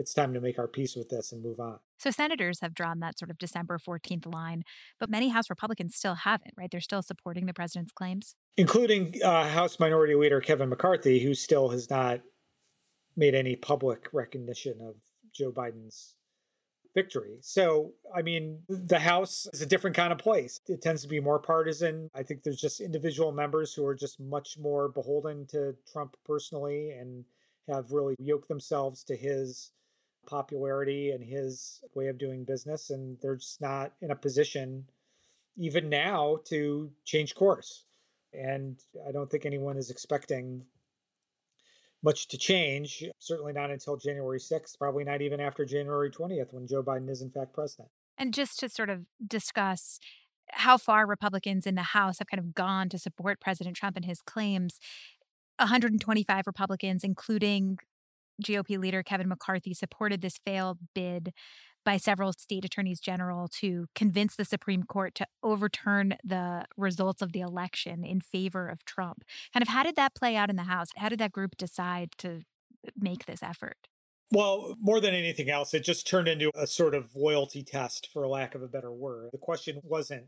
It's 0.00 0.14
time 0.14 0.32
to 0.32 0.40
make 0.40 0.58
our 0.58 0.66
peace 0.66 0.96
with 0.96 1.10
this 1.10 1.30
and 1.30 1.42
move 1.42 1.60
on. 1.60 1.78
So, 1.98 2.10
senators 2.10 2.60
have 2.60 2.72
drawn 2.72 3.00
that 3.00 3.18
sort 3.18 3.30
of 3.30 3.36
December 3.36 3.78
14th 3.78 4.32
line, 4.32 4.64
but 4.98 5.10
many 5.10 5.28
House 5.28 5.50
Republicans 5.50 5.94
still 5.94 6.14
haven't, 6.14 6.54
right? 6.56 6.70
They're 6.70 6.80
still 6.80 7.02
supporting 7.02 7.44
the 7.44 7.52
president's 7.52 7.92
claims, 7.92 8.34
including 8.56 9.16
uh, 9.22 9.50
House 9.50 9.78
Minority 9.78 10.14
Leader 10.14 10.40
Kevin 10.40 10.70
McCarthy, 10.70 11.20
who 11.20 11.34
still 11.34 11.68
has 11.68 11.90
not 11.90 12.22
made 13.14 13.34
any 13.34 13.56
public 13.56 14.08
recognition 14.14 14.80
of 14.80 14.94
Joe 15.34 15.52
Biden's 15.52 16.14
victory. 16.94 17.36
So, 17.42 17.92
I 18.14 18.22
mean, 18.22 18.60
the 18.70 19.00
House 19.00 19.46
is 19.52 19.60
a 19.60 19.66
different 19.66 19.94
kind 19.94 20.14
of 20.14 20.18
place. 20.18 20.58
It 20.66 20.80
tends 20.80 21.02
to 21.02 21.08
be 21.08 21.20
more 21.20 21.38
partisan. 21.38 22.08
I 22.14 22.22
think 22.22 22.42
there's 22.42 22.60
just 22.60 22.80
individual 22.80 23.32
members 23.32 23.74
who 23.74 23.84
are 23.84 23.94
just 23.94 24.18
much 24.18 24.56
more 24.58 24.88
beholden 24.88 25.46
to 25.48 25.76
Trump 25.92 26.16
personally 26.24 26.92
and 26.92 27.26
have 27.68 27.92
really 27.92 28.16
yoked 28.18 28.48
themselves 28.48 29.04
to 29.04 29.14
his 29.14 29.72
popularity 30.26 31.10
and 31.10 31.24
his 31.24 31.80
way 31.94 32.08
of 32.08 32.18
doing 32.18 32.44
business. 32.44 32.90
And 32.90 33.18
they're 33.20 33.36
just 33.36 33.60
not 33.60 33.92
in 34.00 34.10
a 34.10 34.16
position, 34.16 34.86
even 35.56 35.88
now, 35.88 36.38
to 36.46 36.90
change 37.04 37.34
course. 37.34 37.84
And 38.32 38.78
I 39.06 39.12
don't 39.12 39.28
think 39.28 39.44
anyone 39.44 39.76
is 39.76 39.90
expecting 39.90 40.64
much 42.02 42.28
to 42.28 42.38
change, 42.38 43.04
certainly 43.18 43.52
not 43.52 43.70
until 43.70 43.96
January 43.96 44.38
6th, 44.38 44.78
probably 44.78 45.04
not 45.04 45.20
even 45.20 45.40
after 45.40 45.64
January 45.64 46.10
20th 46.10 46.52
when 46.52 46.66
Joe 46.66 46.82
Biden 46.82 47.10
is 47.10 47.20
in 47.20 47.30
fact 47.30 47.52
president. 47.52 47.90
And 48.16 48.32
just 48.32 48.58
to 48.60 48.68
sort 48.68 48.90
of 48.90 49.04
discuss 49.26 49.98
how 50.52 50.78
far 50.78 51.06
Republicans 51.06 51.66
in 51.66 51.74
the 51.74 51.82
House 51.82 52.18
have 52.18 52.28
kind 52.28 52.40
of 52.40 52.54
gone 52.54 52.88
to 52.88 52.98
support 52.98 53.40
President 53.40 53.76
Trump 53.76 53.96
and 53.96 54.04
his 54.04 54.20
claims, 54.22 54.78
125 55.58 56.46
Republicans, 56.46 57.04
including 57.04 57.78
GOP 58.40 58.78
leader 58.78 59.02
Kevin 59.02 59.28
McCarthy, 59.28 59.74
supported 59.74 60.20
this 60.20 60.38
failed 60.44 60.78
bid 60.94 61.32
by 61.84 61.96
several 61.96 62.32
state 62.32 62.64
attorneys 62.64 63.00
general 63.00 63.48
to 63.60 63.86
convince 63.94 64.36
the 64.36 64.44
Supreme 64.44 64.82
Court 64.82 65.14
to 65.14 65.26
overturn 65.42 66.14
the 66.22 66.64
results 66.76 67.22
of 67.22 67.32
the 67.32 67.40
election 67.40 68.04
in 68.04 68.20
favor 68.20 68.68
of 68.68 68.84
Trump. 68.84 69.24
Kind 69.52 69.62
of 69.62 69.68
how 69.68 69.82
did 69.82 69.96
that 69.96 70.14
play 70.14 70.36
out 70.36 70.50
in 70.50 70.56
the 70.56 70.64
House? 70.64 70.88
How 70.96 71.08
did 71.08 71.20
that 71.20 71.32
group 71.32 71.56
decide 71.56 72.10
to 72.18 72.42
uh, 72.86 72.90
make 72.98 73.26
this 73.26 73.42
effort? 73.42 73.88
Well, 74.32 74.76
more 74.78 75.00
than 75.00 75.14
anything 75.14 75.50
else, 75.50 75.74
it 75.74 75.82
just 75.82 76.06
turned 76.06 76.28
into 76.28 76.52
a 76.54 76.66
sort 76.66 76.94
of 76.94 77.16
loyalty 77.16 77.64
test, 77.64 78.08
for 78.12 78.26
lack 78.28 78.54
of 78.54 78.62
a 78.62 78.68
better 78.68 78.92
word. 78.92 79.30
The 79.32 79.38
question 79.38 79.80
wasn't 79.82 80.26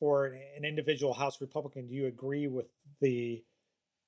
for 0.00 0.26
an 0.26 0.64
individual 0.64 1.14
House 1.14 1.40
Republican 1.40 1.88
do 1.88 1.94
you 1.94 2.06
agree 2.06 2.46
with 2.46 2.66
the 3.00 3.42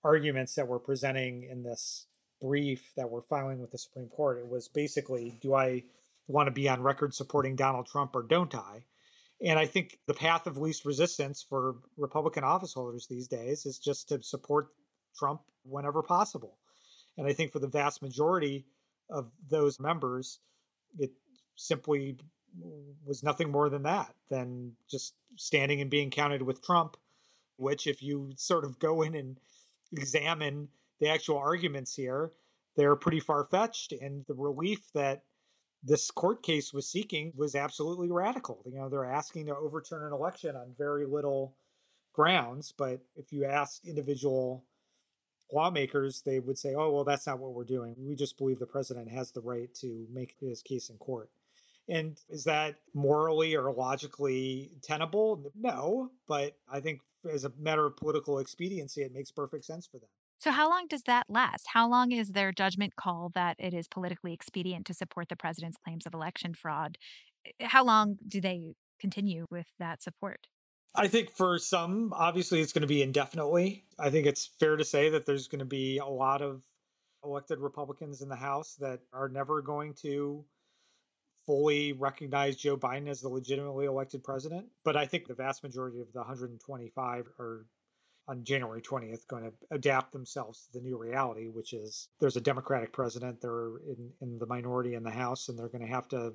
arguments 0.02 0.54
that 0.54 0.68
we're 0.68 0.78
presenting 0.78 1.42
in 1.50 1.62
this 1.62 2.06
brief 2.40 2.92
that 2.96 3.10
we're 3.10 3.22
filing 3.22 3.60
with 3.60 3.70
the 3.70 3.78
Supreme 3.78 4.08
Court? 4.08 4.38
It 4.38 4.48
was 4.48 4.68
basically 4.68 5.38
do 5.40 5.54
I 5.54 5.84
want 6.28 6.46
to 6.46 6.52
be 6.52 6.68
on 6.68 6.82
record 6.82 7.14
supporting 7.14 7.56
Donald 7.56 7.86
Trump 7.86 8.14
or 8.14 8.22
don't 8.22 8.54
I? 8.54 8.84
And 9.42 9.58
I 9.58 9.66
think 9.66 9.98
the 10.06 10.14
path 10.14 10.46
of 10.46 10.58
least 10.58 10.84
resistance 10.84 11.44
for 11.46 11.76
Republican 11.96 12.44
office 12.44 12.74
holders 12.74 13.06
these 13.08 13.26
days 13.26 13.64
is 13.64 13.78
just 13.78 14.08
to 14.08 14.22
support 14.22 14.68
Trump 15.16 15.40
whenever 15.64 16.02
possible. 16.02 16.58
And 17.16 17.26
I 17.26 17.32
think 17.32 17.52
for 17.52 17.58
the 17.58 17.66
vast 17.66 18.02
majority 18.02 18.66
of 19.08 19.30
those 19.50 19.80
members, 19.80 20.38
it 20.98 21.10
simply 21.56 22.18
was 23.04 23.22
nothing 23.22 23.50
more 23.50 23.68
than 23.68 23.82
that, 23.84 24.14
than 24.28 24.72
just 24.90 25.14
standing 25.36 25.80
and 25.80 25.90
being 25.90 26.10
counted 26.10 26.42
with 26.42 26.62
Trump, 26.62 26.96
which, 27.56 27.86
if 27.86 28.02
you 28.02 28.32
sort 28.36 28.64
of 28.64 28.78
go 28.78 29.02
in 29.02 29.14
and 29.14 29.38
examine 29.92 30.68
the 31.00 31.08
actual 31.08 31.38
arguments 31.38 31.94
here, 31.94 32.32
they're 32.76 32.96
pretty 32.96 33.20
far 33.20 33.44
fetched. 33.44 33.92
And 33.92 34.24
the 34.26 34.34
relief 34.34 34.92
that 34.94 35.24
this 35.82 36.10
court 36.10 36.42
case 36.42 36.72
was 36.72 36.86
seeking 36.86 37.32
was 37.34 37.54
absolutely 37.54 38.10
radical. 38.10 38.62
You 38.66 38.78
know, 38.78 38.88
they're 38.88 39.04
asking 39.04 39.46
to 39.46 39.56
overturn 39.56 40.06
an 40.06 40.12
election 40.12 40.56
on 40.56 40.74
very 40.76 41.06
little 41.06 41.54
grounds, 42.12 42.72
but 42.76 43.00
if 43.16 43.32
you 43.32 43.44
ask 43.44 43.84
individual 43.86 44.64
lawmakers, 45.52 46.22
they 46.22 46.38
would 46.38 46.58
say, 46.58 46.74
"Oh, 46.74 46.90
well, 46.90 47.04
that's 47.04 47.26
not 47.26 47.38
what 47.38 47.54
we're 47.54 47.64
doing. 47.64 47.94
We 47.98 48.14
just 48.14 48.36
believe 48.36 48.58
the 48.58 48.66
president 48.66 49.10
has 49.10 49.32
the 49.32 49.40
right 49.40 49.72
to 49.76 50.06
make 50.10 50.36
his 50.38 50.62
case 50.62 50.90
in 50.90 50.98
court." 50.98 51.30
And 51.88 52.20
is 52.28 52.44
that 52.44 52.76
morally 52.94 53.56
or 53.56 53.72
logically 53.72 54.70
tenable? 54.82 55.50
No, 55.54 56.12
but 56.28 56.56
I 56.68 56.80
think 56.80 57.00
as 57.28 57.44
a 57.44 57.52
matter 57.58 57.86
of 57.86 57.96
political 57.96 58.38
expediency, 58.38 59.02
it 59.02 59.12
makes 59.12 59.30
perfect 59.30 59.64
sense 59.64 59.86
for 59.86 59.98
them. 59.98 60.08
So, 60.40 60.52
how 60.52 60.70
long 60.70 60.86
does 60.88 61.02
that 61.02 61.26
last? 61.28 61.66
How 61.74 61.86
long 61.86 62.12
is 62.12 62.30
their 62.30 62.50
judgment 62.50 62.96
call 62.96 63.30
that 63.34 63.56
it 63.58 63.74
is 63.74 63.86
politically 63.86 64.32
expedient 64.32 64.86
to 64.86 64.94
support 64.94 65.28
the 65.28 65.36
president's 65.36 65.76
claims 65.84 66.06
of 66.06 66.14
election 66.14 66.54
fraud? 66.54 66.96
Eh, 67.44 67.66
how 67.66 67.84
long 67.84 68.16
do 68.26 68.40
they 68.40 68.72
continue 68.98 69.44
with 69.50 69.66
that 69.78 70.02
support? 70.02 70.46
I 70.94 71.08
think 71.08 71.30
for 71.30 71.58
some, 71.58 72.14
obviously, 72.16 72.62
it's 72.62 72.72
going 72.72 72.80
to 72.80 72.88
be 72.88 73.02
indefinitely. 73.02 73.84
I 73.98 74.08
think 74.08 74.26
it's 74.26 74.46
fair 74.46 74.76
to 74.76 74.84
say 74.84 75.10
that 75.10 75.26
there's 75.26 75.46
going 75.46 75.58
to 75.58 75.66
be 75.66 75.98
a 75.98 76.06
lot 76.06 76.40
of 76.40 76.62
elected 77.22 77.58
Republicans 77.58 78.22
in 78.22 78.30
the 78.30 78.36
House 78.36 78.76
that 78.76 79.00
are 79.12 79.28
never 79.28 79.60
going 79.60 79.92
to 80.02 80.42
fully 81.44 81.92
recognize 81.92 82.56
Joe 82.56 82.78
Biden 82.78 83.08
as 83.08 83.20
the 83.20 83.28
legitimately 83.28 83.84
elected 83.84 84.24
president. 84.24 84.68
But 84.84 84.96
I 84.96 85.04
think 85.04 85.26
the 85.26 85.34
vast 85.34 85.62
majority 85.62 86.00
of 86.00 86.10
the 86.14 86.20
125 86.20 87.28
are 87.38 87.66
on 88.30 88.44
January 88.44 88.80
20th 88.80 89.26
going 89.26 89.42
to 89.42 89.52
adapt 89.72 90.12
themselves 90.12 90.62
to 90.62 90.78
the 90.78 90.84
new 90.84 90.96
reality, 90.96 91.48
which 91.48 91.72
is 91.72 92.08
there's 92.20 92.36
a 92.36 92.40
Democratic 92.40 92.92
president, 92.92 93.40
they're 93.40 93.78
in, 93.88 94.12
in 94.20 94.38
the 94.38 94.46
minority 94.46 94.94
in 94.94 95.02
the 95.02 95.10
House, 95.10 95.48
and 95.48 95.58
they're 95.58 95.68
going 95.68 95.84
to 95.84 95.92
have 95.92 96.06
to 96.08 96.34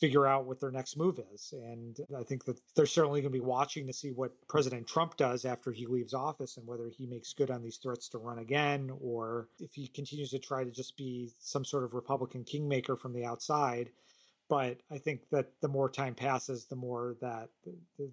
figure 0.00 0.26
out 0.26 0.46
what 0.46 0.60
their 0.60 0.70
next 0.70 0.96
move 0.96 1.20
is. 1.34 1.52
And 1.52 1.98
I 2.18 2.22
think 2.22 2.46
that 2.46 2.58
they're 2.74 2.86
certainly 2.86 3.20
going 3.20 3.32
to 3.32 3.38
be 3.38 3.44
watching 3.44 3.86
to 3.86 3.92
see 3.92 4.12
what 4.12 4.32
President 4.48 4.88
Trump 4.88 5.18
does 5.18 5.44
after 5.44 5.72
he 5.72 5.86
leaves 5.86 6.14
office 6.14 6.56
and 6.56 6.66
whether 6.66 6.88
he 6.88 7.06
makes 7.06 7.34
good 7.34 7.50
on 7.50 7.62
these 7.62 7.76
threats 7.76 8.08
to 8.08 8.18
run 8.18 8.38
again 8.38 8.90
or 9.00 9.48
if 9.60 9.74
he 9.74 9.86
continues 9.86 10.30
to 10.30 10.38
try 10.38 10.64
to 10.64 10.70
just 10.70 10.96
be 10.96 11.34
some 11.38 11.64
sort 11.66 11.84
of 11.84 11.94
Republican 11.94 12.44
kingmaker 12.44 12.96
from 12.96 13.12
the 13.12 13.24
outside 13.24 13.90
but 14.48 14.78
I 14.90 14.98
think 14.98 15.28
that 15.30 15.52
the 15.60 15.68
more 15.68 15.88
time 15.88 16.14
passes, 16.14 16.66
the 16.66 16.76
more 16.76 17.16
that 17.20 17.48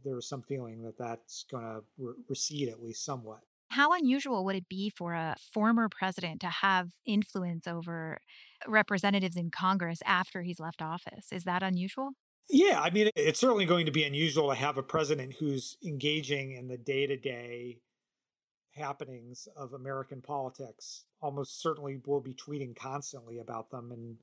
there's 0.03 0.27
some 0.27 0.41
feeling 0.41 0.83
that 0.83 0.97
that's 0.97 1.45
going 1.49 1.63
to 1.63 1.83
re- 1.97 2.13
recede 2.29 2.69
at 2.69 2.81
least 2.81 3.03
somewhat. 3.03 3.41
How 3.69 3.93
unusual 3.93 4.43
would 4.45 4.55
it 4.55 4.67
be 4.67 4.89
for 4.89 5.13
a 5.13 5.35
former 5.53 5.87
president 5.87 6.41
to 6.41 6.47
have 6.47 6.89
influence 7.05 7.67
over 7.67 8.19
representatives 8.67 9.37
in 9.37 9.49
Congress 9.49 9.99
after 10.05 10.41
he's 10.41 10.59
left 10.59 10.81
office? 10.81 11.27
Is 11.31 11.45
that 11.45 11.63
unusual? 11.63 12.11
Yeah, 12.49 12.81
I 12.81 12.89
mean, 12.89 13.09
it's 13.15 13.39
certainly 13.39 13.65
going 13.65 13.85
to 13.85 13.91
be 13.91 14.03
unusual 14.03 14.49
to 14.49 14.55
have 14.55 14.77
a 14.77 14.83
president 14.83 15.35
who's 15.39 15.77
engaging 15.85 16.51
in 16.51 16.67
the 16.67 16.77
day 16.77 17.07
to 17.07 17.15
day 17.15 17.79
happenings 18.75 19.47
of 19.55 19.73
American 19.73 20.21
politics. 20.21 21.05
Almost 21.21 21.61
certainly 21.61 22.01
will 22.05 22.19
be 22.19 22.33
tweeting 22.33 22.75
constantly 22.75 23.39
about 23.39 23.71
them 23.71 23.91
and 23.91 24.17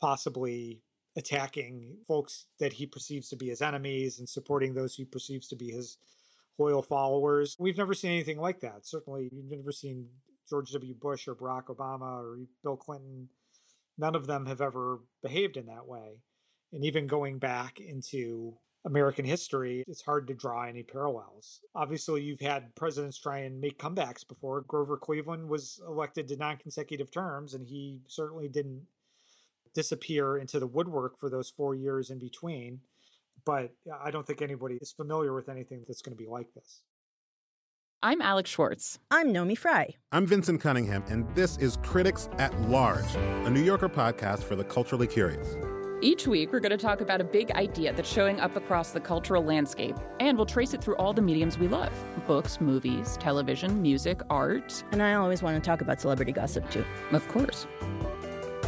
possibly 0.00 0.80
attacking 1.16 1.96
folks 2.06 2.46
that 2.58 2.72
he 2.72 2.86
perceives 2.86 3.28
to 3.28 3.36
be 3.36 3.48
his 3.48 3.62
enemies 3.62 4.18
and 4.18 4.28
supporting 4.28 4.74
those 4.74 4.94
he 4.94 5.04
perceives 5.04 5.48
to 5.48 5.56
be 5.56 5.70
his 5.70 5.98
loyal 6.58 6.82
followers. 6.82 7.56
We've 7.58 7.76
never 7.76 7.94
seen 7.94 8.12
anything 8.12 8.38
like 8.38 8.60
that. 8.60 8.86
Certainly, 8.86 9.30
you've 9.32 9.50
never 9.50 9.72
seen 9.72 10.08
George 10.48 10.70
W. 10.72 10.94
Bush 10.94 11.28
or 11.28 11.34
Barack 11.34 11.66
Obama 11.66 12.22
or 12.22 12.38
Bill 12.62 12.76
Clinton. 12.76 13.28
None 13.98 14.14
of 14.14 14.26
them 14.26 14.46
have 14.46 14.60
ever 14.60 15.00
behaved 15.22 15.56
in 15.56 15.66
that 15.66 15.86
way. 15.86 16.20
And 16.72 16.84
even 16.84 17.06
going 17.06 17.38
back 17.38 17.80
into 17.80 18.54
American 18.84 19.24
history, 19.24 19.84
it's 19.86 20.02
hard 20.02 20.26
to 20.26 20.34
draw 20.34 20.64
any 20.64 20.82
parallels. 20.82 21.60
Obviously, 21.74 22.22
you've 22.22 22.40
had 22.40 22.74
presidents 22.74 23.18
try 23.18 23.40
and 23.40 23.60
make 23.60 23.78
comebacks 23.78 24.26
before. 24.26 24.62
Grover 24.62 24.96
Cleveland 24.96 25.48
was 25.48 25.80
elected 25.86 26.28
to 26.28 26.36
non 26.36 26.56
consecutive 26.56 27.10
terms, 27.10 27.54
and 27.54 27.66
he 27.66 28.00
certainly 28.08 28.48
didn't 28.48 28.82
disappear 29.74 30.36
into 30.36 30.58
the 30.58 30.66
woodwork 30.66 31.18
for 31.18 31.30
those 31.30 31.50
four 31.50 31.74
years 31.74 32.10
in 32.10 32.18
between. 32.18 32.80
But 33.44 33.72
I 34.02 34.10
don't 34.10 34.26
think 34.26 34.42
anybody 34.42 34.78
is 34.80 34.92
familiar 34.92 35.34
with 35.34 35.48
anything 35.48 35.84
that's 35.86 36.02
going 36.02 36.16
to 36.16 36.22
be 36.22 36.28
like 36.28 36.52
this. 36.54 36.82
I'm 38.04 38.20
Alex 38.20 38.50
Schwartz. 38.50 38.98
I'm 39.12 39.32
Naomi 39.32 39.54
Fry. 39.54 39.94
I'm 40.10 40.26
Vinson 40.26 40.58
Cunningham, 40.58 41.04
and 41.08 41.32
this 41.36 41.56
is 41.58 41.78
Critics 41.84 42.28
at 42.38 42.52
Large, 42.62 43.14
a 43.14 43.50
New 43.50 43.62
Yorker 43.62 43.88
podcast 43.88 44.42
for 44.42 44.56
the 44.56 44.64
culturally 44.64 45.06
curious. 45.06 45.56
Each 46.00 46.26
week, 46.26 46.52
we're 46.52 46.58
going 46.58 46.76
to 46.76 46.76
talk 46.76 47.00
about 47.00 47.20
a 47.20 47.24
big 47.24 47.52
idea 47.52 47.92
that's 47.92 48.10
showing 48.10 48.40
up 48.40 48.56
across 48.56 48.90
the 48.90 48.98
cultural 48.98 49.44
landscape, 49.44 49.94
and 50.18 50.36
we'll 50.36 50.46
trace 50.46 50.74
it 50.74 50.82
through 50.82 50.96
all 50.96 51.12
the 51.12 51.22
mediums 51.22 51.58
we 51.58 51.68
love 51.68 51.92
books, 52.26 52.60
movies, 52.60 53.16
television, 53.20 53.80
music, 53.80 54.20
art. 54.28 54.82
And 54.90 55.00
I 55.00 55.14
always 55.14 55.40
want 55.40 55.62
to 55.62 55.64
talk 55.64 55.80
about 55.80 56.00
celebrity 56.00 56.32
gossip, 56.32 56.68
too. 56.70 56.84
Of 57.12 57.26
course. 57.28 57.68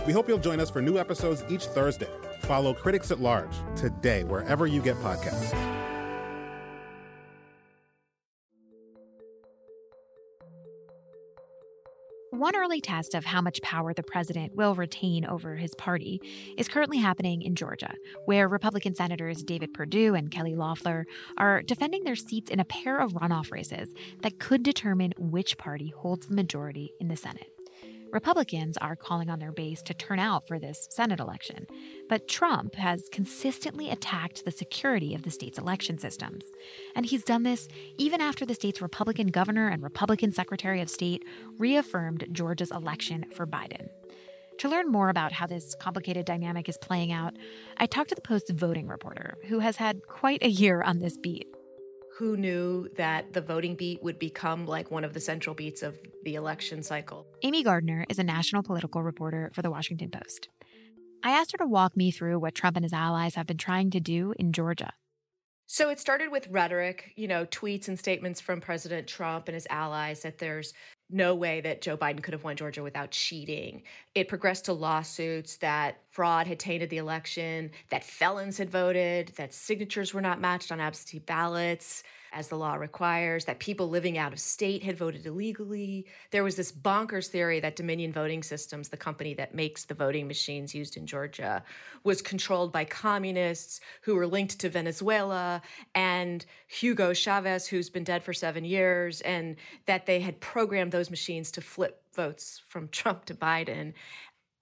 We 0.07 0.13
hope 0.13 0.29
you'll 0.29 0.39
join 0.39 0.61
us 0.61 0.71
for 0.71 0.83
new 0.83 0.99
episodes 0.99 1.43
each 1.49 1.65
Thursday. 1.65 2.09
Follow 2.41 2.75
Critics 2.75 3.11
at 3.11 3.21
Large 3.21 3.57
today, 3.75 4.23
wherever 4.25 4.67
you 4.67 4.83
get 4.83 4.97
podcasts. 4.97 5.55
One 12.31 12.57
early 12.57 12.83
test 12.83 13.15
of 13.15 13.25
how 13.25 13.41
much 13.41 13.63
power 13.63 13.95
the 13.95 14.03
president 14.03 14.55
will 14.55 14.75
retain 14.75 15.25
over 15.25 15.57
his 15.57 15.75
party 15.77 16.21
is 16.59 16.69
currently 16.69 16.99
happening 16.99 17.41
in 17.41 17.55
Georgia, 17.55 17.95
where 18.27 18.49
Republican 18.49 18.95
Senators 18.95 19.43
David 19.43 19.73
Perdue 19.73 20.15
and 20.15 20.31
Kelly 20.31 20.55
Loeffler 20.55 21.07
are 21.39 21.63
defending 21.63 22.05
their 22.05 22.17
seats 22.17 22.51
in 22.51 22.61
a 22.61 22.65
pair 22.67 22.99
of 22.99 23.13
runoff 23.13 23.51
races 23.51 23.95
that 24.23 24.39
could 24.41 24.63
determine 24.63 25.15
which 25.17 25.57
party 25.57 25.95
holds 25.97 26.27
the 26.27 26.35
majority 26.35 26.93
in 27.01 27.09
the 27.09 27.17
Senate. 27.17 27.54
Republicans 28.15 28.79
are 28.79 28.95
calling 28.95 29.29
on 29.29 29.41
their 29.41 29.51
base 29.51 29.83
to 29.83 29.93
turn 29.93 30.21
out 30.21 30.47
for 30.47 30.61
this 30.61 30.87
Senate 30.89 31.19
election, 31.19 31.67
but 32.09 32.29
Trump 32.29 32.77
has 32.77 33.09
consistently 33.11 33.91
attacked 33.91 34.45
the 34.45 34.53
security 34.53 35.17
of 35.17 35.23
the 35.23 35.33
state's 35.33 35.59
election 35.59 35.99
systems. 35.99 36.45
And 36.95 37.05
he's 37.05 37.25
done 37.25 37.43
this 37.43 37.67
even 37.99 38.21
after 38.21 38.47
the 38.47 38.55
state's 38.55 38.81
Republican 38.81 39.27
governor 39.27 39.69
and 39.69 39.83
Republican 39.83 40.31
Secretary 40.31 40.81
of 40.81 40.89
State 40.89 41.25
reaffirmed 41.59 42.29
Georgia's 42.31 42.71
election 42.71 43.27
for 43.35 43.49
Biden. 43.49 43.89
To 44.59 44.69
learn 44.69 44.93
more 44.93 45.09
about 45.09 45.33
how 45.33 45.49
this 45.49 45.75
complicated 45.75 46.25
dynamic 46.25 46.69
is 46.69 46.79
playing 46.79 47.11
out, 47.11 47.35
I 47.79 47.87
talked 47.87 48.11
to 48.11 48.15
the 48.15 48.21
Post's 48.21 48.53
voting 48.53 48.87
reporter, 48.87 49.35
who 49.49 49.59
has 49.59 49.75
had 49.75 50.07
quite 50.07 50.45
a 50.45 50.49
year 50.49 50.83
on 50.83 51.01
this 51.01 51.17
beat 51.17 51.49
who 52.19 52.37
knew 52.37 52.89
that 52.97 53.33
the 53.33 53.41
voting 53.41 53.75
beat 53.75 54.03
would 54.03 54.19
become 54.21 54.67
like 54.67 54.91
one 54.91 55.05
of 55.05 55.15
the 55.15 55.21
central 55.21 55.55
beats 55.55 55.83
of 55.83 55.99
the 56.25 56.37
election 56.37 56.83
cycle? 56.83 57.27
Amy 57.43 57.65
Gardner 57.65 58.07
is 58.09 58.21
a 58.21 58.25
national 58.25 58.63
political 58.63 59.03
reporter 59.03 59.51
for 59.53 59.63
the 59.63 59.71
Washington 59.71 60.11
Post. 60.11 60.49
I 61.25 61.31
asked 61.31 61.53
her 61.53 61.59
to 61.59 61.67
walk 61.67 61.97
me 61.97 62.13
through 62.13 62.39
what 62.39 62.55
Trump 62.55 62.77
and 62.77 62.85
his 62.85 62.93
allies 62.93 63.35
have 63.35 63.47
been 63.47 63.57
trying 63.57 63.91
to 63.91 64.01
do 64.01 64.33
in 64.39 64.53
Georgia. 64.53 64.93
So 65.67 65.89
it 65.89 65.99
started 65.99 66.31
with 66.31 66.47
rhetoric, 66.49 67.13
you 67.17 67.27
know, 67.27 67.47
tweets 67.47 67.89
and 67.89 67.99
statements 67.99 68.41
from 68.41 68.61
President 68.61 69.09
Trump 69.09 69.49
and 69.49 69.55
his 69.55 69.67
allies 69.71 70.23
that 70.23 70.39
there's 70.39 70.73
no 71.11 71.35
way 71.35 71.61
that 71.61 71.83
Joe 71.83 71.97
Biden 71.97 72.23
could 72.23 72.33
have 72.33 72.45
won 72.45 72.57
Georgia 72.57 72.83
without 72.83 73.11
cheating. 73.11 73.83
It 74.15 74.29
progressed 74.29 74.65
to 74.67 74.73
lawsuits 74.73 75.57
that 75.59 76.01
fraud 76.09 76.47
had 76.47 76.59
tainted 76.59 76.91
the 76.91 76.99
election, 76.99 77.71
that 77.91 78.05
felons 78.05 78.59
had 78.59 78.71
voted, 78.71 79.33
that 79.37 79.53
signatures 79.53 80.15
were 80.15 80.21
not 80.21 80.41
matched 80.41 80.73
on 80.73 80.81
absentee 80.81 81.19
ballots 81.19 82.03
as 82.35 82.49
the 82.49 82.57
law 82.57 82.75
requires, 82.75 83.45
that 83.45 83.61
people 83.61 83.89
living 83.89 84.19
out 84.19 84.33
of 84.33 84.41
state 84.41 84.83
had 84.83 84.99
voted 84.99 85.25
illegally. 85.25 86.07
There 86.33 86.43
was 86.43 86.57
this 86.57 86.73
bonkers 86.73 87.29
theory 87.29 87.61
that 87.61 87.77
Dominion 87.77 88.13
Voting 88.13 88.43
Systems, 88.43 88.89
the 88.89 88.97
company 88.97 89.35
that 89.35 89.55
makes 89.55 89.85
the 89.85 89.95
voting 89.95 90.27
machines 90.27 90.75
used 90.75 90.97
in 90.97 91.07
Georgia, 91.07 91.63
was 92.03 92.21
controlled 92.21 92.73
by 92.73 92.85
communists 92.85 93.81
who 94.03 94.17
were 94.17 94.27
linked 94.27 94.59
to 94.59 94.69
Venezuela 94.69 95.63
and 95.95 96.45
Hugo 96.67 97.13
Chavez, 97.13 97.69
who's 97.69 97.89
been 97.89 98.05
dead 98.05 98.25
for 98.25 98.33
seven 98.33 98.65
years, 98.65 99.21
and 99.21 99.57
that 99.87 100.07
they 100.07 100.21
had 100.21 100.41
programmed 100.41 100.93
those 100.93 101.11
machines 101.11 101.53
to 101.53 101.61
flip 101.61 102.03
votes 102.15 102.61
from 102.67 102.89
Trump 102.93 103.25
to 103.27 103.35
Biden. 103.35 103.93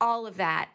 All 0.01 0.27
of 0.27 0.37
that 0.37 0.69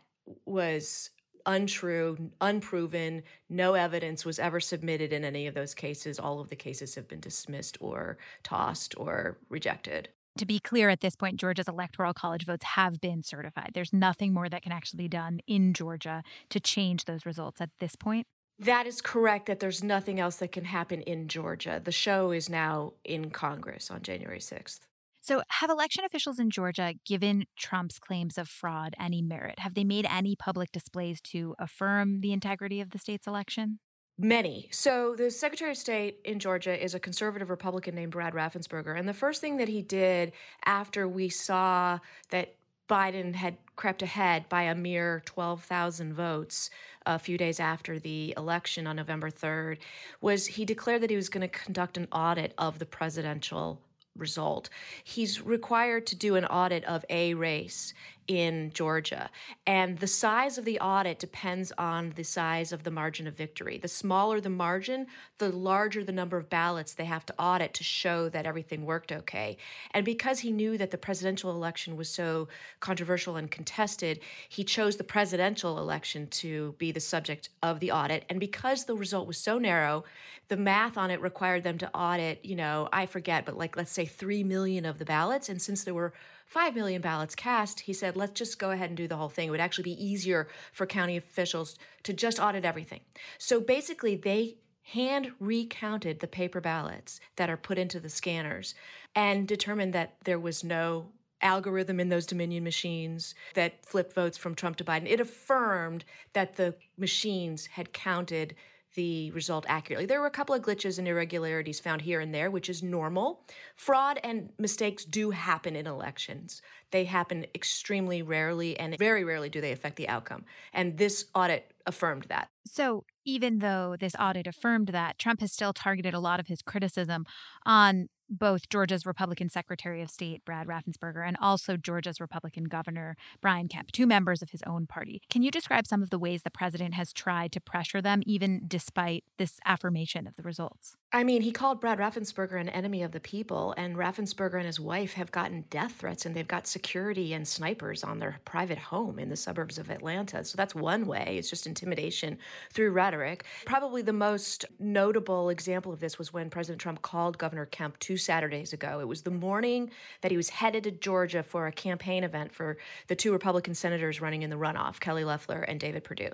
was 0.46 1.12
untrue, 1.48 2.32
unproven. 2.40 3.24
No 3.50 3.74
evidence 3.74 4.26
was 4.26 4.38
ever 4.38 4.60
submitted 4.60 5.12
in 5.12 5.24
any 5.26 5.48
of 5.48 5.56
those 5.56 5.74
cases. 5.74 6.20
All 6.20 6.40
of 6.40 6.50
the 6.50 6.56
cases 6.56 6.94
have 6.96 7.08
been 7.08 7.20
dismissed 7.20 7.78
or 7.80 8.18
tossed 8.44 8.94
or 8.98 9.40
rejected. 9.50 10.10
To 10.38 10.46
be 10.46 10.60
clear, 10.60 10.90
at 10.90 11.02
this 11.02 11.16
point, 11.16 11.38
Georgia's 11.38 11.68
electoral 11.68 12.14
college 12.14 12.46
votes 12.46 12.64
have 12.64 13.02
been 13.02 13.24
certified. 13.24 13.72
There's 13.74 13.92
nothing 13.92 14.34
more 14.34 14.50
that 14.50 14.62
can 14.62 14.72
actually 14.72 14.98
be 14.98 15.08
done 15.08 15.40
in 15.48 15.74
Georgia 15.74 16.22
to 16.50 16.60
change 16.60 17.06
those 17.06 17.26
results 17.26 17.60
at 17.60 17.72
this 17.80 17.96
point. 17.96 18.28
That 18.60 18.88
is 18.88 19.02
correct, 19.02 19.46
that 19.48 19.60
there's 19.60 19.84
nothing 19.84 20.20
else 20.20 20.38
that 20.38 20.52
can 20.52 20.66
happen 20.66 21.02
in 21.02 21.28
Georgia. 21.28 21.80
The 21.84 21.92
show 21.92 22.32
is 22.32 22.50
now 22.50 22.94
in 23.04 23.30
Congress 23.30 23.90
on 23.90 24.02
January 24.02 24.40
6th. 24.40 24.87
So, 25.28 25.42
have 25.50 25.70
election 25.70 26.06
officials 26.06 26.40
in 26.40 26.50
Georgia 26.52 26.94
given 27.06 27.48
Trump's 27.58 28.00
claims 28.00 28.38
of 28.38 28.48
fraud 28.48 28.96
any 28.98 29.22
merit? 29.22 29.60
Have 29.60 29.74
they 29.74 29.84
made 29.84 30.08
any 30.10 30.38
public 30.38 30.72
displays 30.72 31.20
to 31.34 31.54
affirm 31.60 32.22
the 32.22 32.32
integrity 32.32 32.80
of 32.80 32.92
the 32.92 32.98
state's 32.98 33.28
election? 33.28 33.80
Many. 34.18 34.70
So, 34.72 35.18
the 35.18 35.30
Secretary 35.30 35.72
of 35.72 35.76
State 35.76 36.20
in 36.24 36.40
Georgia 36.40 36.82
is 36.82 36.96
a 36.96 37.00
conservative 37.02 37.50
Republican 37.50 37.94
named 37.94 38.14
Brad 38.14 38.36
Raffensperger. 38.36 38.98
And 38.98 39.06
the 39.06 39.14
first 39.14 39.42
thing 39.42 39.58
that 39.58 39.68
he 39.68 39.82
did 39.82 40.32
after 40.66 41.10
we 41.10 41.28
saw 41.28 42.00
that 42.30 42.56
Biden 42.88 43.36
had 43.36 43.58
crept 43.76 44.02
ahead 44.02 44.48
by 44.48 44.62
a 44.62 44.76
mere 44.76 45.24
12,000 45.26 46.14
votes 46.14 46.70
a 47.06 47.20
few 47.20 47.38
days 47.38 47.60
after 47.60 48.00
the 48.00 48.34
election 48.38 48.88
on 48.88 48.96
November 48.96 49.30
3rd 49.30 49.80
was 50.22 50.48
he 50.48 50.64
declared 50.64 51.02
that 51.02 51.10
he 51.10 51.18
was 51.18 51.28
going 51.28 51.42
to 51.42 51.50
conduct 51.50 51.98
an 51.98 52.08
audit 52.14 52.54
of 52.58 52.80
the 52.80 52.86
presidential 52.86 53.82
result. 54.18 54.70
He's 55.04 55.42
required 55.42 56.08
to 56.08 56.16
do 56.16 56.36
an 56.36 56.46
audit 56.46 56.84
of 56.86 57.06
a 57.10 57.34
race 57.34 57.94
in 58.28 58.72
Georgia. 58.74 59.30
And 59.66 60.00
the 60.00 60.08
size 60.08 60.58
of 60.58 60.66
the 60.66 60.80
audit 60.80 61.20
depends 61.20 61.72
on 61.78 62.14
the 62.16 62.24
size 62.24 62.72
of 62.72 62.84
the 62.84 62.92
margin 62.92 63.28
of 63.28 63.36
victory. 63.36 63.78
The 63.78 63.88
smaller 63.88 64.42
the 64.42 64.50
margin, 64.50 65.08
the 65.38 65.50
larger 65.50 66.04
the 66.04 66.12
number 66.12 66.38
of 66.38 66.50
ballots 66.50 66.94
they 66.94 67.06
have 67.06 67.26
to 67.28 67.36
audit 67.40 67.74
to 67.76 67.84
show 67.84 68.30
that 68.30 68.46
everything 68.46 68.86
worked 68.86 69.12
okay. 69.12 69.58
And 69.92 70.06
because 70.06 70.40
he 70.40 70.52
knew 70.52 70.78
that 70.78 70.92
the 70.92 70.98
presidential 70.98 71.52
election 71.52 71.96
was 71.96 72.10
so 72.10 72.48
controversial 72.80 73.36
and 73.38 73.50
contested, 73.50 74.20
he 74.50 74.64
chose 74.64 74.98
the 74.98 75.04
presidential 75.04 75.80
election 75.80 76.28
to 76.28 76.76
be 76.78 76.92
the 76.92 77.00
subject 77.00 77.50
of 77.64 77.80
the 77.80 77.92
audit. 77.92 78.26
And 78.30 78.40
because 78.40 78.86
the 78.86 78.96
result 78.96 79.28
was 79.28 79.38
so 79.38 79.58
narrow, 79.58 80.04
the 80.50 80.58
math 80.58 80.98
on 80.98 81.12
it 81.12 81.22
required 81.22 81.64
them 81.64 81.78
to 81.78 81.94
audit, 81.96 82.44
you 82.44 82.56
know, 82.56 82.90
I 82.92 83.06
forget, 83.06 83.46
but 83.46 83.58
like 83.58 83.76
let's 83.76 83.92
say 83.92 84.06
3 84.06 84.44
million 84.44 84.86
of 84.86 84.98
the 84.98 85.06
ballots. 85.06 85.50
And 85.50 85.62
since 85.62 85.84
there 85.84 85.94
were 85.94 86.14
5 86.46 86.76
million 86.76 87.02
ballots 87.02 87.36
cast, 87.36 87.82
he 87.82 87.94
said, 87.94 88.16
let's 88.18 88.38
just 88.38 88.60
go 88.60 88.72
ahead 88.72 88.90
and 88.90 88.98
do 88.98 89.08
the 89.08 89.18
whole 89.18 89.30
thing. 89.30 89.48
It 89.48 89.52
would 89.52 89.60
actually 89.60 89.84
be 89.84 90.06
easier 90.06 90.48
for 90.74 90.86
county 90.86 91.18
officials 91.18 91.78
to 92.04 92.14
just 92.14 92.40
audit 92.40 92.66
everything. 92.66 93.02
So 93.38 93.60
basically, 93.60 94.16
they 94.16 94.58
hand 94.84 95.32
recounted 95.40 96.20
the 96.20 96.28
paper 96.28 96.62
ballots 96.62 97.20
that 97.36 97.50
are 97.50 97.58
put 97.58 97.78
into 97.78 98.00
the 98.00 98.10
scanners 98.10 98.74
and 99.16 99.48
determined 99.48 99.94
that 99.94 100.16
there 100.24 100.40
was 100.40 100.64
no 100.64 101.10
algorithm 101.42 102.00
in 102.00 102.10
those 102.10 102.26
Dominion 102.26 102.64
machines 102.64 103.36
that 103.54 103.86
flipped 103.86 104.14
votes 104.14 104.38
from 104.38 104.56
Trump 104.56 104.78
to 104.78 104.84
Biden. 104.84 105.08
It 105.08 105.20
affirmed 105.20 106.06
that 106.34 106.56
the 106.56 106.76
machines 106.98 107.68
had 107.68 107.94
counted 107.94 108.56
the 108.96 109.32
result 109.32 109.66
accurately. 109.68 110.06
There 110.06 110.20
were 110.20 110.28
a 110.28 110.32
couple 110.32 110.56
of 110.56 110.62
glitches 110.62 110.98
and 110.98 111.08
irregularities 111.08 111.80
found 111.80 112.02
here 112.02 112.20
and 112.20 112.34
there, 112.34 112.50
which 112.50 112.70
is 112.70 112.82
normal. 112.82 113.44
Fraud 113.76 114.20
and 114.24 114.50
mistakes 114.58 115.06
do 115.06 115.32
happen 115.32 115.76
in 115.76 115.88
elections. 115.88 116.62
They 116.92 117.06
happen 117.06 117.46
extremely 117.54 118.22
rarely, 118.22 118.80
and 118.80 118.98
very 118.98 119.24
rarely 119.24 119.50
do 119.50 119.62
they 119.62 119.72
affect 119.72 119.98
the 119.98 120.08
outcome. 120.08 120.46
And 120.74 120.98
this 120.98 121.26
audit 121.36 121.74
affirmed 121.86 122.26
that. 122.30 122.50
So, 122.66 123.04
even 123.26 123.60
though 123.60 123.96
this 124.00 124.16
audit 124.20 124.48
affirmed 124.48 124.90
that, 124.90 125.20
Trump 125.20 125.42
has 125.42 125.52
still 125.52 125.74
targeted 125.74 126.14
a 126.14 126.20
lot 126.20 126.40
of 126.40 126.48
his 126.48 126.62
criticism 126.62 127.26
on 127.66 128.08
both 128.30 128.70
Georgia's 128.70 129.06
Republican 129.06 129.50
Secretary 129.50 130.02
of 130.02 130.10
State, 130.10 130.44
Brad 130.46 130.68
Raffensperger, 130.68 131.26
and 131.26 131.38
also 131.42 131.78
Georgia's 131.78 132.20
Republican 132.20 132.66
Governor, 132.66 133.16
Brian 133.42 133.68
Kemp, 133.68 133.92
two 133.92 134.08
members 134.08 134.42
of 134.42 134.50
his 134.52 134.62
own 134.64 134.88
party. 134.88 135.22
Can 135.30 135.44
you 135.44 135.52
describe 135.52 135.88
some 135.88 136.02
of 136.02 136.10
the 136.10 136.20
ways 136.20 136.44
the 136.44 136.50
president 136.50 136.94
has 136.94 137.14
tried 137.14 137.52
to 137.54 137.62
pressure 137.62 138.02
them, 138.02 138.22
even 138.26 138.64
despite 138.68 139.24
this 139.38 139.60
affirmation 139.66 140.28
of 140.28 140.36
the 140.36 140.44
results? 140.44 140.96
I 141.14 141.24
mean, 141.24 141.42
he 141.42 141.54
called 141.54 141.80
Brad 141.80 142.00
Raffensperger 142.00 142.60
an 142.60 142.68
enemy 142.68 143.02
of 143.02 143.14
the 143.14 143.22
people, 143.22 143.74
and 143.78 143.96
Raffensperger 143.96 144.56
and 144.56 144.66
his 144.66 144.78
wife 144.78 145.14
have 145.14 145.32
gotten 145.32 145.64
death 145.70 145.94
threats, 145.94 146.26
and 146.26 146.36
they've 146.36 146.46
got 146.46 146.68
security 146.68 147.34
and 147.34 147.48
snipers 147.48 148.04
on 148.04 148.20
their 148.20 148.40
private 148.44 148.78
home 148.78 149.18
in 149.18 149.30
the 149.30 149.38
suburbs 149.38 149.78
of 149.78 149.90
Atlanta. 149.90 150.44
So 150.44 150.58
that's 150.58 150.76
one 150.76 151.08
way. 151.08 151.38
It's 151.40 151.50
just 151.50 151.66
intimidation 151.66 152.38
through 152.74 152.92
rhetoric. 152.92 153.46
Probably 153.66 154.02
the 154.02 154.12
most 154.12 154.66
notable 154.80 155.48
example 155.48 155.94
of 155.94 156.02
this 156.02 156.20
was 156.20 156.34
when 156.34 156.50
President 156.50 156.82
Trump 156.82 157.02
called 157.02 157.38
Governor 157.38 157.68
Kemp 157.68 157.98
two 158.00 158.18
Saturdays 158.18 158.74
ago. 158.74 159.00
It 159.00 159.08
was 159.08 159.22
the 159.22 159.32
morning 159.32 159.90
that 160.20 160.32
he 160.32 160.38
was 160.38 160.50
headed 160.50 160.84
to 160.84 160.92
Georgia 160.92 161.42
for 161.42 161.68
a 161.68 161.72
campaign 161.72 162.26
event 162.26 162.52
for 162.52 162.78
the 163.08 163.16
two 163.16 163.32
Republican 163.32 163.76
senators 163.76 164.20
running 164.20 164.42
in 164.42 164.50
the 164.50 164.58
runoff, 164.58 165.00
Kelly 165.00 165.24
Loeffler 165.24 165.62
and 165.62 165.80
David 165.80 166.04
Perdue. 166.04 166.32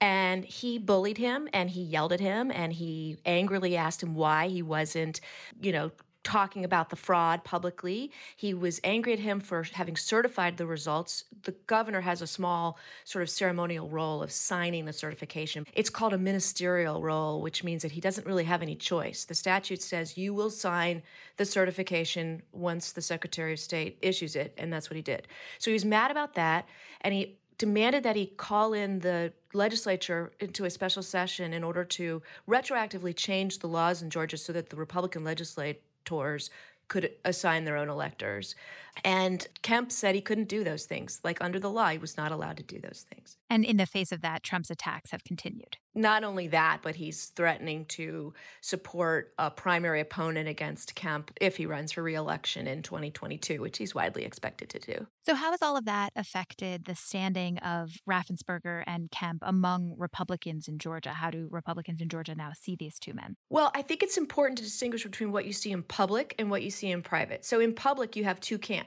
And 0.00 0.44
he 0.44 0.78
bullied 0.78 1.18
him 1.18 1.48
and 1.52 1.70
he 1.70 1.82
yelled 1.82 2.12
at 2.12 2.20
him 2.20 2.50
and 2.50 2.72
he 2.72 3.16
angrily 3.24 3.76
asked 3.76 4.02
him 4.02 4.14
why 4.14 4.48
he 4.48 4.62
wasn't, 4.62 5.20
you 5.60 5.72
know, 5.72 5.92
talking 6.24 6.64
about 6.64 6.88
the 6.88 6.96
fraud 6.96 7.44
publicly. 7.44 8.10
He 8.34 8.54
was 8.54 8.80
angry 8.82 9.12
at 9.12 9.18
him 9.18 9.38
for 9.38 9.62
having 9.74 9.94
certified 9.94 10.56
the 10.56 10.66
results. 10.66 11.24
The 11.42 11.54
governor 11.66 12.00
has 12.00 12.22
a 12.22 12.26
small 12.26 12.78
sort 13.04 13.22
of 13.22 13.30
ceremonial 13.30 13.88
role 13.88 14.22
of 14.22 14.32
signing 14.32 14.86
the 14.86 14.92
certification. 14.92 15.66
It's 15.74 15.90
called 15.90 16.14
a 16.14 16.18
ministerial 16.18 17.02
role, 17.02 17.42
which 17.42 17.62
means 17.62 17.82
that 17.82 17.92
he 17.92 18.00
doesn't 18.00 18.26
really 18.26 18.44
have 18.44 18.62
any 18.62 18.74
choice. 18.74 19.24
The 19.26 19.34
statute 19.34 19.82
says 19.82 20.16
you 20.16 20.34
will 20.34 20.50
sign 20.50 21.02
the 21.36 21.44
certification 21.44 22.42
once 22.52 22.92
the 22.92 23.02
Secretary 23.02 23.52
of 23.52 23.60
State 23.60 23.98
issues 24.00 24.34
it, 24.34 24.54
and 24.56 24.72
that's 24.72 24.88
what 24.88 24.96
he 24.96 25.02
did. 25.02 25.28
So 25.58 25.70
he 25.70 25.74
was 25.74 25.84
mad 25.84 26.10
about 26.10 26.34
that, 26.34 26.66
and 27.02 27.12
he 27.12 27.36
demanded 27.58 28.02
that 28.02 28.16
he 28.16 28.26
call 28.26 28.72
in 28.72 29.00
the 29.00 29.32
legislature 29.52 30.32
into 30.40 30.64
a 30.64 30.70
special 30.70 31.02
session 31.02 31.52
in 31.52 31.62
order 31.62 31.84
to 31.84 32.22
retroactively 32.48 33.14
change 33.14 33.60
the 33.60 33.68
laws 33.68 34.02
in 34.02 34.10
Georgia 34.10 34.36
so 34.36 34.52
that 34.52 34.70
the 34.70 34.76
Republican 34.76 35.24
legislators 35.24 36.50
could 36.88 37.10
assign 37.24 37.64
their 37.64 37.76
own 37.76 37.88
electors. 37.88 38.54
And 39.02 39.46
Kemp 39.62 39.90
said 39.90 40.14
he 40.14 40.20
couldn't 40.20 40.48
do 40.48 40.62
those 40.62 40.84
things. 40.84 41.20
Like 41.24 41.42
under 41.42 41.58
the 41.58 41.70
law, 41.70 41.88
he 41.88 41.98
was 41.98 42.16
not 42.16 42.32
allowed 42.32 42.56
to 42.58 42.62
do 42.62 42.78
those 42.78 43.04
things. 43.12 43.36
And 43.50 43.64
in 43.64 43.76
the 43.76 43.86
face 43.86 44.12
of 44.12 44.20
that, 44.22 44.42
Trump's 44.42 44.70
attacks 44.70 45.10
have 45.10 45.24
continued. 45.24 45.78
Not 45.94 46.24
only 46.24 46.48
that, 46.48 46.80
but 46.82 46.96
he's 46.96 47.26
threatening 47.26 47.84
to 47.86 48.34
support 48.60 49.32
a 49.38 49.50
primary 49.50 50.00
opponent 50.00 50.48
against 50.48 50.96
Kemp 50.96 51.30
if 51.40 51.56
he 51.56 51.66
runs 51.66 51.92
for 51.92 52.02
reelection 52.02 52.66
in 52.66 52.82
2022, 52.82 53.60
which 53.60 53.78
he's 53.78 53.94
widely 53.94 54.24
expected 54.24 54.70
to 54.70 54.80
do. 54.80 55.06
So, 55.24 55.36
how 55.36 55.52
has 55.52 55.62
all 55.62 55.76
of 55.76 55.84
that 55.84 56.12
affected 56.16 56.84
the 56.84 56.96
standing 56.96 57.58
of 57.58 57.92
Raffensperger 58.08 58.82
and 58.86 59.10
Kemp 59.10 59.42
among 59.42 59.94
Republicans 59.96 60.66
in 60.66 60.78
Georgia? 60.78 61.10
How 61.10 61.30
do 61.30 61.46
Republicans 61.50 62.00
in 62.00 62.08
Georgia 62.08 62.34
now 62.34 62.50
see 62.60 62.74
these 62.76 62.98
two 62.98 63.14
men? 63.14 63.36
Well, 63.48 63.70
I 63.74 63.82
think 63.82 64.02
it's 64.02 64.16
important 64.16 64.58
to 64.58 64.64
distinguish 64.64 65.04
between 65.04 65.30
what 65.30 65.44
you 65.44 65.52
see 65.52 65.70
in 65.70 65.84
public 65.84 66.34
and 66.40 66.50
what 66.50 66.64
you 66.64 66.70
see 66.70 66.90
in 66.90 67.02
private. 67.02 67.44
So, 67.44 67.60
in 67.60 67.72
public, 67.72 68.16
you 68.16 68.24
have 68.24 68.40
two 68.40 68.58
camps. 68.58 68.83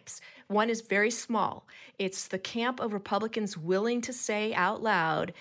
One 0.48 0.70
is 0.70 0.82
very 0.82 1.12
small, 1.12 1.68
it's 2.00 2.28
the 2.28 2.40
camp 2.40 2.80
of 2.80 2.94
Republicans 2.94 3.58
willing 3.58 4.02
to 4.02 4.14
say 4.14 4.54
out 4.54 4.82
loud, 4.82 5.34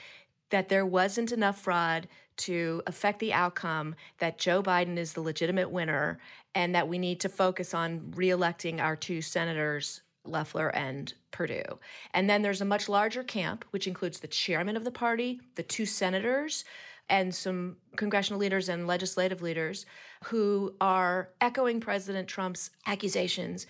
that 0.50 0.68
there 0.68 0.86
wasn't 0.86 1.32
enough 1.32 1.60
fraud 1.60 2.08
to 2.36 2.82
affect 2.86 3.18
the 3.18 3.32
outcome, 3.32 3.94
that 4.18 4.38
Joe 4.38 4.62
Biden 4.62 4.96
is 4.96 5.14
the 5.14 5.22
legitimate 5.22 5.70
winner, 5.70 6.18
and 6.54 6.74
that 6.74 6.88
we 6.88 6.98
need 6.98 7.20
to 7.20 7.28
focus 7.28 7.74
on 7.74 8.12
reelecting 8.14 8.80
our 8.80 8.96
two 8.96 9.22
senators, 9.22 10.02
Loeffler 10.24 10.68
and 10.74 11.12
Perdue. 11.30 11.78
And 12.12 12.28
then 12.28 12.42
there's 12.42 12.60
a 12.60 12.66
much 12.66 12.88
larger 12.88 13.22
camp, 13.22 13.64
which 13.70 13.86
includes 13.86 14.20
the 14.20 14.28
chairman 14.28 14.76
of 14.76 14.84
the 14.84 14.90
party, 14.90 15.40
the 15.54 15.62
two 15.62 15.86
senators, 15.86 16.64
and 17.08 17.34
some 17.34 17.76
congressional 17.94 18.40
leaders 18.40 18.68
and 18.68 18.86
legislative 18.86 19.40
leaders 19.40 19.86
who 20.24 20.74
are 20.80 21.30
echoing 21.40 21.80
President 21.80 22.26
Trump's 22.26 22.70
accusations. 22.86 23.66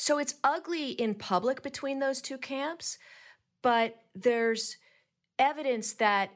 So 0.00 0.16
it's 0.16 0.36
ugly 0.42 0.92
in 0.92 1.14
public 1.14 1.62
between 1.62 1.98
those 1.98 2.22
two 2.22 2.38
camps, 2.38 2.96
but 3.60 3.98
there's 4.14 4.78
evidence 5.38 5.92
that 5.92 6.30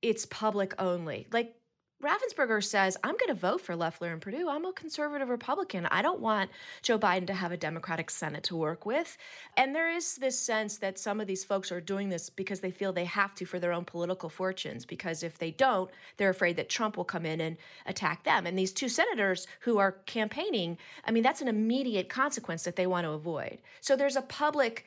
it's 0.00 0.24
public 0.24 0.72
only. 0.78 1.26
Like 1.32 1.56
Raffensperger 2.02 2.62
says, 2.62 2.96
I'm 3.02 3.16
going 3.16 3.26
to 3.26 3.34
vote 3.34 3.60
for 3.60 3.74
Loeffler 3.74 4.12
and 4.12 4.22
Perdue. 4.22 4.48
I'm 4.48 4.64
a 4.64 4.72
conservative 4.72 5.28
Republican. 5.28 5.86
I 5.86 6.00
don't 6.00 6.20
want 6.20 6.48
Joe 6.80 6.96
Biden 6.96 7.26
to 7.26 7.34
have 7.34 7.50
a 7.50 7.56
Democratic 7.56 8.08
Senate 8.08 8.44
to 8.44 8.56
work 8.56 8.86
with. 8.86 9.16
And 9.56 9.74
there 9.74 9.90
is 9.90 10.14
this 10.14 10.38
sense 10.38 10.78
that 10.78 10.96
some 10.96 11.20
of 11.20 11.26
these 11.26 11.42
folks 11.42 11.72
are 11.72 11.80
doing 11.80 12.08
this 12.08 12.30
because 12.30 12.60
they 12.60 12.70
feel 12.70 12.92
they 12.92 13.04
have 13.04 13.34
to 13.34 13.44
for 13.44 13.58
their 13.58 13.72
own 13.72 13.84
political 13.84 14.28
fortunes, 14.28 14.84
because 14.84 15.24
if 15.24 15.38
they 15.38 15.50
don't, 15.50 15.90
they're 16.18 16.30
afraid 16.30 16.56
that 16.56 16.68
Trump 16.68 16.96
will 16.96 17.04
come 17.04 17.26
in 17.26 17.40
and 17.40 17.56
attack 17.84 18.22
them. 18.22 18.46
And 18.46 18.56
these 18.56 18.72
two 18.72 18.88
senators 18.88 19.48
who 19.60 19.78
are 19.78 19.92
campaigning, 20.06 20.78
I 21.04 21.10
mean, 21.10 21.24
that's 21.24 21.42
an 21.42 21.48
immediate 21.48 22.08
consequence 22.08 22.62
that 22.62 22.76
they 22.76 22.86
want 22.86 23.06
to 23.06 23.10
avoid. 23.10 23.58
So 23.80 23.96
there's 23.96 24.14
a 24.14 24.22
public 24.22 24.86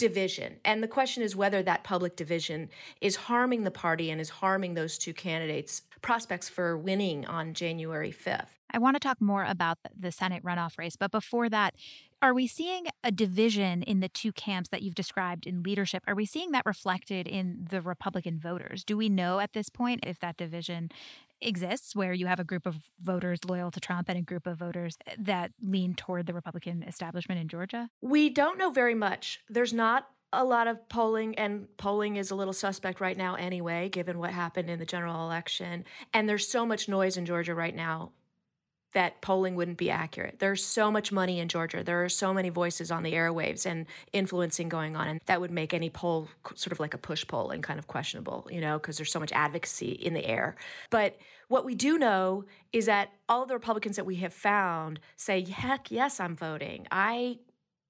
division. 0.00 0.56
And 0.64 0.82
the 0.82 0.88
question 0.88 1.22
is 1.22 1.36
whether 1.36 1.62
that 1.62 1.84
public 1.84 2.16
division 2.16 2.70
is 3.02 3.16
harming 3.16 3.64
the 3.64 3.70
party 3.70 4.10
and 4.10 4.18
is 4.18 4.30
harming 4.30 4.72
those 4.72 4.96
two 4.96 5.12
candidates' 5.12 5.82
prospects 6.00 6.48
for 6.48 6.76
winning 6.76 7.26
on 7.26 7.52
January 7.52 8.10
5th. 8.10 8.56
I 8.72 8.78
want 8.78 8.96
to 8.96 9.00
talk 9.00 9.20
more 9.20 9.44
about 9.44 9.76
the 9.94 10.10
Senate 10.10 10.42
runoff 10.42 10.78
race, 10.78 10.96
but 10.96 11.10
before 11.10 11.50
that, 11.50 11.74
are 12.22 12.32
we 12.32 12.46
seeing 12.46 12.86
a 13.04 13.12
division 13.12 13.82
in 13.82 14.00
the 14.00 14.08
two 14.08 14.32
camps 14.32 14.70
that 14.70 14.80
you've 14.80 14.94
described 14.94 15.46
in 15.46 15.62
leadership? 15.62 16.02
Are 16.06 16.14
we 16.14 16.24
seeing 16.24 16.52
that 16.52 16.64
reflected 16.64 17.28
in 17.28 17.66
the 17.70 17.82
Republican 17.82 18.38
voters? 18.38 18.82
Do 18.82 18.96
we 18.96 19.10
know 19.10 19.38
at 19.38 19.52
this 19.52 19.68
point 19.68 20.00
if 20.06 20.18
that 20.20 20.38
division 20.38 20.90
exists 21.42 21.94
where 21.94 22.12
you 22.12 22.26
have 22.26 22.40
a 22.40 22.44
group 22.44 22.66
of 22.66 22.76
voters 23.02 23.40
loyal 23.46 23.70
to 23.70 23.80
Trump 23.80 24.08
and 24.08 24.18
a 24.18 24.22
group 24.22 24.46
of 24.46 24.58
voters 24.58 24.96
eh, 25.06 25.14
that 25.18 25.52
lean 25.62 25.94
toward 25.94 26.26
the 26.26 26.34
Republican 26.34 26.82
establishment 26.82 27.40
in 27.40 27.48
Georgia? 27.48 27.88
We 28.00 28.30
don't 28.30 28.58
know 28.58 28.70
very 28.70 28.94
much. 28.94 29.40
There's 29.48 29.72
not 29.72 30.06
a 30.32 30.44
lot 30.44 30.68
of 30.68 30.88
polling, 30.88 31.34
and 31.36 31.66
polling 31.76 32.16
is 32.16 32.30
a 32.30 32.34
little 32.34 32.52
suspect 32.52 33.00
right 33.00 33.16
now 33.16 33.34
anyway, 33.34 33.88
given 33.88 34.18
what 34.18 34.30
happened 34.30 34.70
in 34.70 34.78
the 34.78 34.86
general 34.86 35.24
election. 35.24 35.84
And 36.14 36.28
there's 36.28 36.46
so 36.46 36.64
much 36.64 36.88
noise 36.88 37.16
in 37.16 37.26
Georgia 37.26 37.54
right 37.54 37.74
now 37.74 38.12
that 38.92 39.20
polling 39.20 39.54
wouldn't 39.54 39.78
be 39.78 39.90
accurate. 39.90 40.38
There's 40.38 40.64
so 40.64 40.90
much 40.90 41.12
money 41.12 41.38
in 41.38 41.48
Georgia. 41.48 41.84
There 41.84 42.04
are 42.04 42.08
so 42.08 42.34
many 42.34 42.48
voices 42.48 42.90
on 42.90 43.02
the 43.02 43.12
airwaves 43.12 43.64
and 43.64 43.86
influencing 44.12 44.68
going 44.68 44.96
on. 44.96 45.06
And 45.06 45.20
that 45.26 45.40
would 45.40 45.50
make 45.50 45.72
any 45.72 45.90
poll 45.90 46.28
sort 46.54 46.72
of 46.72 46.80
like 46.80 46.94
a 46.94 46.98
push 46.98 47.26
poll 47.26 47.50
and 47.50 47.62
kind 47.62 47.78
of 47.78 47.86
questionable, 47.86 48.48
you 48.50 48.60
know, 48.60 48.78
because 48.78 48.96
there's 48.96 49.12
so 49.12 49.20
much 49.20 49.32
advocacy 49.32 49.92
in 49.92 50.14
the 50.14 50.26
air. 50.26 50.56
But 50.90 51.16
what 51.48 51.64
we 51.64 51.74
do 51.74 51.98
know 51.98 52.44
is 52.72 52.86
that 52.86 53.10
all 53.28 53.46
the 53.46 53.54
Republicans 53.54 53.96
that 53.96 54.06
we 54.06 54.16
have 54.16 54.32
found 54.32 55.00
say, 55.16 55.44
heck 55.44 55.90
yes, 55.90 56.18
I'm 56.18 56.36
voting. 56.36 56.86
I 56.90 57.38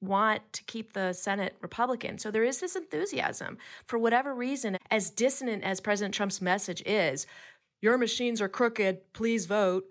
want 0.03 0.53
to 0.55 0.65
keep 0.65 0.93
the 0.93 1.13
Senate 1.13 1.57
Republican. 1.61 2.19
So 2.19 2.31
there 2.31 2.45
is 2.45 2.61
this 2.61 2.77
enthusiasm. 2.77 3.59
For 3.87 3.99
whatever 3.99 4.35
reason, 4.35 4.79
as 4.91 5.11
dissonant 5.11 5.63
as 5.63 5.81
President 5.81 6.15
Trump's 6.15 6.41
message 6.41 6.83
is, 6.87 7.27
your 7.83 7.99
machines 7.99 8.41
are 8.41 8.49
crooked, 8.49 9.13
please 9.13 9.47
vote 9.47 9.85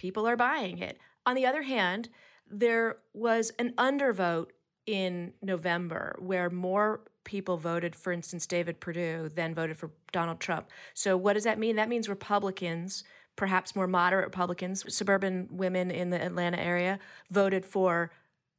people 0.00 0.26
are 0.26 0.36
buying 0.36 0.78
it. 0.78 0.98
On 1.26 1.34
the 1.34 1.44
other 1.44 1.60
hand, 1.60 2.08
there 2.50 2.96
was 3.12 3.52
an 3.58 3.74
undervote 3.76 4.46
in 4.86 5.34
November 5.42 6.16
where 6.18 6.48
more 6.48 7.02
people 7.24 7.58
voted, 7.58 7.94
for 7.94 8.10
instance, 8.10 8.46
David 8.46 8.80
Perdue, 8.80 9.28
than 9.28 9.54
voted 9.54 9.76
for 9.76 9.90
Donald 10.10 10.40
Trump. 10.40 10.70
So, 10.94 11.18
what 11.18 11.34
does 11.34 11.44
that 11.44 11.58
mean? 11.58 11.76
That 11.76 11.90
means 11.90 12.08
Republicans, 12.08 13.04
perhaps 13.36 13.76
more 13.76 13.86
moderate 13.86 14.24
Republicans, 14.24 14.82
suburban 14.88 15.48
women 15.50 15.90
in 15.90 16.08
the 16.08 16.24
Atlanta 16.24 16.58
area, 16.58 16.98
voted 17.30 17.66
for 17.66 18.10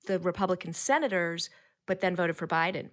the 0.06 0.20
Republican 0.20 0.74
senators, 0.74 1.50
but 1.88 2.02
then 2.02 2.16
voted 2.16 2.38
for 2.38 2.46
Biden. 2.46 2.90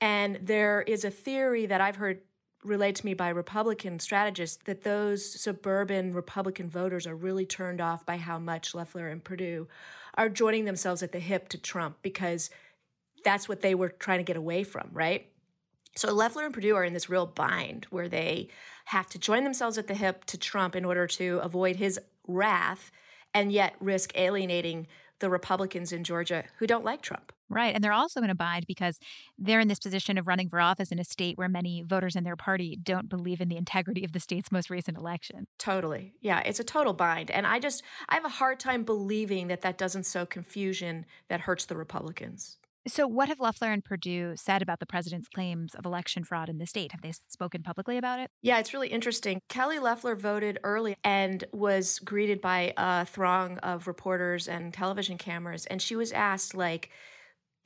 And 0.00 0.40
there 0.42 0.82
is 0.82 1.04
a 1.04 1.10
theory 1.10 1.64
that 1.66 1.80
I've 1.80 1.96
heard 1.96 2.22
relayed 2.64 2.96
to 2.96 3.06
me 3.06 3.14
by 3.14 3.28
Republican 3.28 3.98
strategists 4.00 4.62
that 4.64 4.82
those 4.82 5.40
suburban 5.40 6.14
Republican 6.14 6.68
voters 6.68 7.06
are 7.06 7.14
really 7.14 7.46
turned 7.46 7.80
off 7.80 8.06
by 8.06 8.16
how 8.16 8.38
much 8.38 8.74
Loeffler 8.74 9.08
and 9.08 9.22
Perdue 9.22 9.68
are 10.14 10.28
joining 10.28 10.64
themselves 10.64 11.02
at 11.02 11.12
the 11.12 11.18
hip 11.18 11.48
to 11.50 11.58
Trump 11.58 11.98
because 12.02 12.50
that's 13.24 13.48
what 13.48 13.60
they 13.60 13.74
were 13.74 13.88
trying 13.88 14.18
to 14.18 14.24
get 14.24 14.36
away 14.36 14.64
from, 14.64 14.88
right? 14.92 15.28
So 15.96 16.12
Loeffler 16.12 16.44
and 16.44 16.54
Perdue 16.54 16.74
are 16.74 16.84
in 16.84 16.92
this 16.92 17.08
real 17.08 17.26
bind 17.26 17.86
where 17.90 18.08
they 18.08 18.48
have 18.86 19.08
to 19.10 19.18
join 19.18 19.44
themselves 19.44 19.78
at 19.78 19.86
the 19.86 19.94
hip 19.94 20.24
to 20.26 20.38
Trump 20.38 20.74
in 20.74 20.84
order 20.84 21.06
to 21.06 21.38
avoid 21.42 21.76
his 21.76 22.00
wrath 22.26 22.90
and 23.32 23.52
yet 23.52 23.74
risk 23.80 24.12
alienating 24.16 24.86
the 25.20 25.30
Republicans 25.30 25.92
in 25.92 26.04
Georgia 26.04 26.44
who 26.58 26.66
don't 26.66 26.84
like 26.84 27.02
Trump. 27.02 27.32
Right. 27.48 27.74
And 27.74 27.84
they're 27.84 27.92
also 27.92 28.22
in 28.22 28.30
a 28.30 28.34
bind 28.34 28.66
because 28.66 28.98
they're 29.38 29.60
in 29.60 29.68
this 29.68 29.78
position 29.78 30.18
of 30.18 30.26
running 30.26 30.48
for 30.48 30.60
office 30.60 30.90
in 30.90 30.98
a 30.98 31.04
state 31.04 31.36
where 31.36 31.48
many 31.48 31.82
voters 31.82 32.16
in 32.16 32.24
their 32.24 32.36
party 32.36 32.78
don't 32.82 33.08
believe 33.08 33.40
in 33.40 33.48
the 33.48 33.56
integrity 33.56 34.04
of 34.04 34.12
the 34.12 34.20
state's 34.20 34.50
most 34.50 34.70
recent 34.70 34.96
election. 34.96 35.46
Totally. 35.58 36.14
Yeah, 36.20 36.40
it's 36.40 36.60
a 36.60 36.64
total 36.64 36.94
bind. 36.94 37.30
And 37.30 37.46
I 37.46 37.58
just, 37.58 37.82
I 38.08 38.14
have 38.14 38.24
a 38.24 38.30
hard 38.30 38.58
time 38.58 38.82
believing 38.82 39.48
that 39.48 39.62
that 39.62 39.78
doesn't 39.78 40.04
sow 40.04 40.24
confusion 40.26 41.06
that 41.28 41.40
hurts 41.40 41.66
the 41.66 41.76
Republicans. 41.76 42.56
So, 42.86 43.06
what 43.06 43.28
have 43.28 43.40
Loeffler 43.40 43.72
and 43.72 43.82
Perdue 43.82 44.34
said 44.36 44.60
about 44.60 44.78
the 44.78 44.84
president's 44.84 45.28
claims 45.28 45.74
of 45.74 45.86
election 45.86 46.22
fraud 46.22 46.50
in 46.50 46.58
the 46.58 46.66
state? 46.66 46.92
Have 46.92 47.00
they 47.00 47.12
spoken 47.12 47.62
publicly 47.62 47.96
about 47.96 48.20
it? 48.20 48.30
Yeah, 48.42 48.58
it's 48.58 48.74
really 48.74 48.88
interesting. 48.88 49.40
Kelly 49.48 49.78
Loeffler 49.78 50.14
voted 50.14 50.58
early 50.62 50.94
and 51.02 51.44
was 51.50 51.98
greeted 51.98 52.42
by 52.42 52.74
a 52.76 53.06
throng 53.06 53.56
of 53.58 53.86
reporters 53.86 54.46
and 54.46 54.74
television 54.74 55.16
cameras. 55.16 55.64
And 55.66 55.80
she 55.80 55.96
was 55.96 56.12
asked, 56.12 56.54
like, 56.54 56.90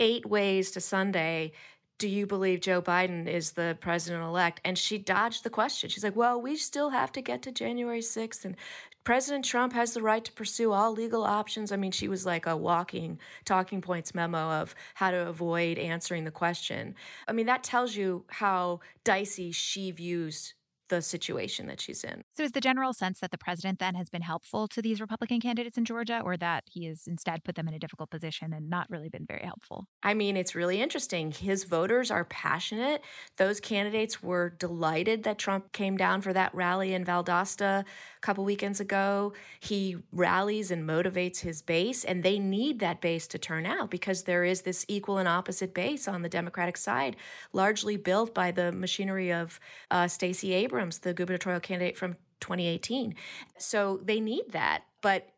eight 0.01 0.27
ways 0.27 0.71
to 0.73 0.81
Sunday 0.81 1.53
do 1.99 2.09
you 2.09 2.27
believe 2.27 2.61
Joe 2.61 2.81
Biden 2.81 3.27
is 3.27 3.53
the 3.53 3.77
president 3.81 4.23
elect? 4.23 4.61
And 4.65 4.79
she 4.79 4.99
dodged 4.99 5.43
the 5.43 5.51
question. 5.51 5.91
She's 5.91 6.05
like, 6.05 6.15
well, 6.15 6.41
we 6.41 6.57
still 6.57 6.91
have 6.91 7.11
to 7.13 7.21
get 7.21 7.43
to 7.43 7.53
January 7.53 8.01
6th, 8.01 8.45
and 8.45 8.57
President 9.03 9.45
Trump 9.45 9.73
has 9.73 9.95
the 9.95 10.03
right 10.03 10.25
to 10.25 10.33
pursue 10.33 10.73
all 10.73 10.93
legal 10.93 11.25
options. 11.25 11.73
I 11.73 11.77
mean, 11.77 11.93
she 11.93 12.09
was 12.09 12.27
like 12.27 12.47
a 12.47 12.57
walking 12.57 13.19
talking 13.45 13.81
points 13.81 14.15
memo 14.15 14.39
of 14.39 14.75
how 14.95 15.11
to 15.11 15.29
avoid 15.29 15.79
answering 15.79 16.25
the 16.25 16.31
question. 16.31 16.95
I 17.27 17.33
mean, 17.33 17.47
that 17.47 17.65
tells 17.65 17.97
you 17.97 18.25
how 18.29 18.81
dicey 19.05 19.51
she 19.51 19.91
views 19.91 20.55
the 20.89 21.03
situation 21.03 21.67
that 21.67 21.81
she's 21.81 22.05
in. 22.05 22.23
So, 22.33 22.43
is 22.43 22.53
the 22.53 22.61
general 22.61 22.93
sense 22.93 23.21
that 23.21 23.31
the 23.31 23.39
president 23.39 23.79
then 23.79 23.95
has 23.95 24.09
been 24.09 24.23
helpful 24.23 24.69
to 24.69 24.83
these 24.83 25.01
Republican 25.01 25.41
candidates 25.41 25.79
in 25.79 25.85
Georgia, 25.85 26.21
or 26.25 26.37
that 26.37 26.65
he 26.67 26.87
has 26.87 27.07
instead 27.07 27.45
put 27.45 27.55
them 27.55 27.69
in 27.69 27.75
a 27.75 27.79
difficult 27.79 28.11
position 28.11 28.53
and 28.53 28.69
not 28.69 28.89
really 28.91 29.09
been 29.09 29.27
very 29.27 29.45
helpful? 29.45 29.87
I 30.03 30.15
mean, 30.15 30.37
it's 30.37 30.55
really 30.55 30.81
interesting. 30.81 31.33
His 31.33 31.65
voters 31.65 32.11
are 32.11 32.25
passionate. 32.25 33.03
Those 33.37 33.61
candidates 33.61 34.23
were 34.23 34.51
delighted 34.59 35.23
that 35.25 35.39
Trump 35.39 35.73
came 35.73 35.97
down 35.97 36.23
for 36.23 36.33
that 36.33 36.55
rally 36.55 36.95
in 36.95 37.05
Valdosta 37.05 37.81
a 37.81 38.21
couple 38.21 38.45
weekends 38.45 38.81
ago. 38.81 39.33
He 39.61 39.97
rallies 40.13 40.71
and 40.71 40.89
motivates 40.89 41.41
his 41.41 41.63
base, 41.63 42.05
and 42.05 42.23
they 42.23 42.39
need 42.39 42.81
that 42.81 43.01
base 43.01 43.27
to 43.29 43.39
turn 43.39 43.67
out 43.67 43.91
because 43.91 44.25
there 44.25 44.45
is 44.45 44.63
this 44.63 44.85
equal 44.89 45.19
and 45.19 45.29
opposite 45.29 45.75
base 45.75 46.09
on 46.09 46.23
the 46.23 46.29
Democratic 46.29 46.77
side, 46.77 47.17
largely 47.53 47.97
built 47.97 48.35
by 48.35 48.51
the 48.51 48.73
machinery 48.73 49.33
of 49.33 49.61
uh, 49.91 50.09
Stacey 50.09 50.53
Abrams, 50.53 50.78
the 50.99 51.15
gubernatorial 51.15 51.61
candidate 51.61 51.97
from 51.97 52.15
2018. 52.41 53.15
So 53.59 53.99
they 54.03 54.21
need 54.21 54.53
that. 54.53 54.85
But 55.03 55.29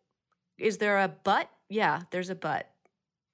is 0.59 0.79
there 0.79 0.98
a 0.98 1.09
but? 1.09 1.50
Yeah, 1.68 2.03
there's 2.11 2.31
a 2.31 2.35
but. 2.35 2.70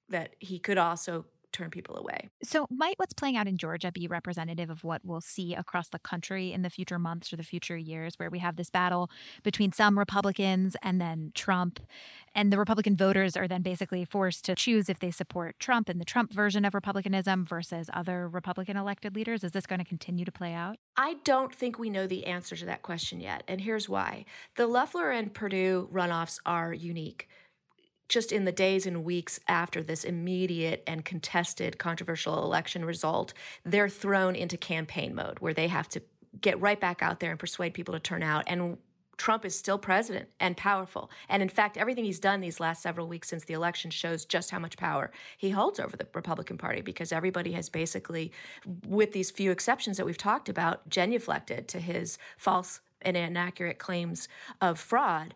that 0.09 0.35
he 0.39 0.59
could 0.59 0.77
also 0.77 1.25
turn 1.51 1.69
people 1.69 1.97
away. 1.97 2.29
So, 2.43 2.67
might 2.69 2.95
what's 2.97 3.13
playing 3.13 3.37
out 3.37 3.47
in 3.47 3.57
Georgia 3.57 3.91
be 3.91 4.07
representative 4.07 4.69
of 4.69 4.83
what 4.83 5.01
we'll 5.03 5.21
see 5.21 5.53
across 5.55 5.89
the 5.89 5.99
country 5.99 6.51
in 6.51 6.61
the 6.61 6.69
future 6.69 6.99
months 6.99 7.31
or 7.31 7.37
the 7.37 7.43
future 7.43 7.77
years, 7.77 8.13
where 8.17 8.29
we 8.29 8.39
have 8.39 8.55
this 8.55 8.69
battle 8.69 9.09
between 9.43 9.71
some 9.71 9.97
Republicans 9.97 10.75
and 10.81 10.99
then 11.01 11.31
Trump? 11.35 11.79
And 12.35 12.53
the 12.53 12.59
Republican 12.59 12.95
voters 12.95 13.35
are 13.35 13.47
then 13.47 13.63
basically 13.63 14.05
forced 14.05 14.45
to 14.45 14.55
choose 14.55 14.89
if 14.89 14.99
they 14.99 15.11
support 15.11 15.59
Trump 15.59 15.89
and 15.89 15.99
the 15.99 16.05
Trump 16.05 16.31
version 16.31 16.65
of 16.65 16.73
Republicanism 16.73 17.45
versus 17.45 17.89
other 17.93 18.27
Republican 18.29 18.77
elected 18.77 19.15
leaders. 19.15 19.43
Is 19.43 19.51
this 19.51 19.65
going 19.65 19.79
to 19.79 19.85
continue 19.85 20.25
to 20.25 20.31
play 20.31 20.53
out? 20.53 20.77
I 20.95 21.15
don't 21.23 21.53
think 21.53 21.79
we 21.79 21.89
know 21.89 22.07
the 22.07 22.25
answer 22.25 22.55
to 22.55 22.65
that 22.65 22.83
question 22.83 23.19
yet. 23.19 23.43
And 23.47 23.61
here's 23.61 23.89
why 23.89 24.25
the 24.55 24.67
Loeffler 24.67 25.11
and 25.11 25.33
Perdue 25.33 25.89
runoffs 25.91 26.39
are 26.45 26.73
unique 26.73 27.27
just 28.07 28.31
in 28.31 28.45
the 28.45 28.51
days 28.51 28.85
and 28.85 29.03
weeks 29.03 29.39
after 29.47 29.83
this 29.83 30.03
immediate 30.03 30.83
and 30.87 31.03
contested 31.03 31.77
controversial 31.77 32.43
election 32.43 32.85
result, 32.85 33.33
they're 33.65 33.89
thrown 33.89 34.35
into 34.35 34.57
campaign 34.57 35.13
mode 35.13 35.39
where 35.39 35.53
they 35.53 35.67
have 35.67 35.89
to 35.89 36.01
get 36.39 36.59
right 36.61 36.79
back 36.79 37.01
out 37.01 37.19
there 37.19 37.31
and 37.31 37.39
persuade 37.39 37.73
people 37.73 37.93
to 37.93 37.99
turn 37.99 38.23
out. 38.23 38.43
And 38.47 38.77
Trump 39.17 39.45
is 39.45 39.57
still 39.57 39.79
president 39.79 40.29
and 40.39 40.55
powerful. 40.55 41.09
And 41.27 41.41
in 41.41 41.49
fact, 41.49 41.75
everything 41.75 42.05
he's 42.05 42.19
done 42.19 42.39
these 42.39 42.59
last 42.59 42.83
several 42.83 43.07
weeks 43.07 43.29
since 43.29 43.45
the 43.45 43.55
election 43.55 43.89
shows 43.89 44.25
just 44.25 44.51
how 44.51 44.59
much 44.59 44.77
power 44.77 45.11
he 45.37 45.49
holds 45.49 45.79
over 45.79 45.97
the 45.97 46.07
Republican 46.13 46.57
Party 46.57 46.81
because 46.81 47.11
everybody 47.11 47.53
has 47.53 47.67
basically, 47.67 48.31
with 48.85 49.13
these 49.13 49.31
few 49.31 49.51
exceptions 49.51 49.97
that 49.97 50.05
we've 50.05 50.17
talked 50.17 50.49
about, 50.49 50.87
genuflected 50.89 51.67
to 51.67 51.79
his 51.79 52.17
false 52.37 52.79
and 53.01 53.17
inaccurate 53.17 53.79
claims 53.79 54.27
of 54.61 54.79
fraud. 54.79 55.33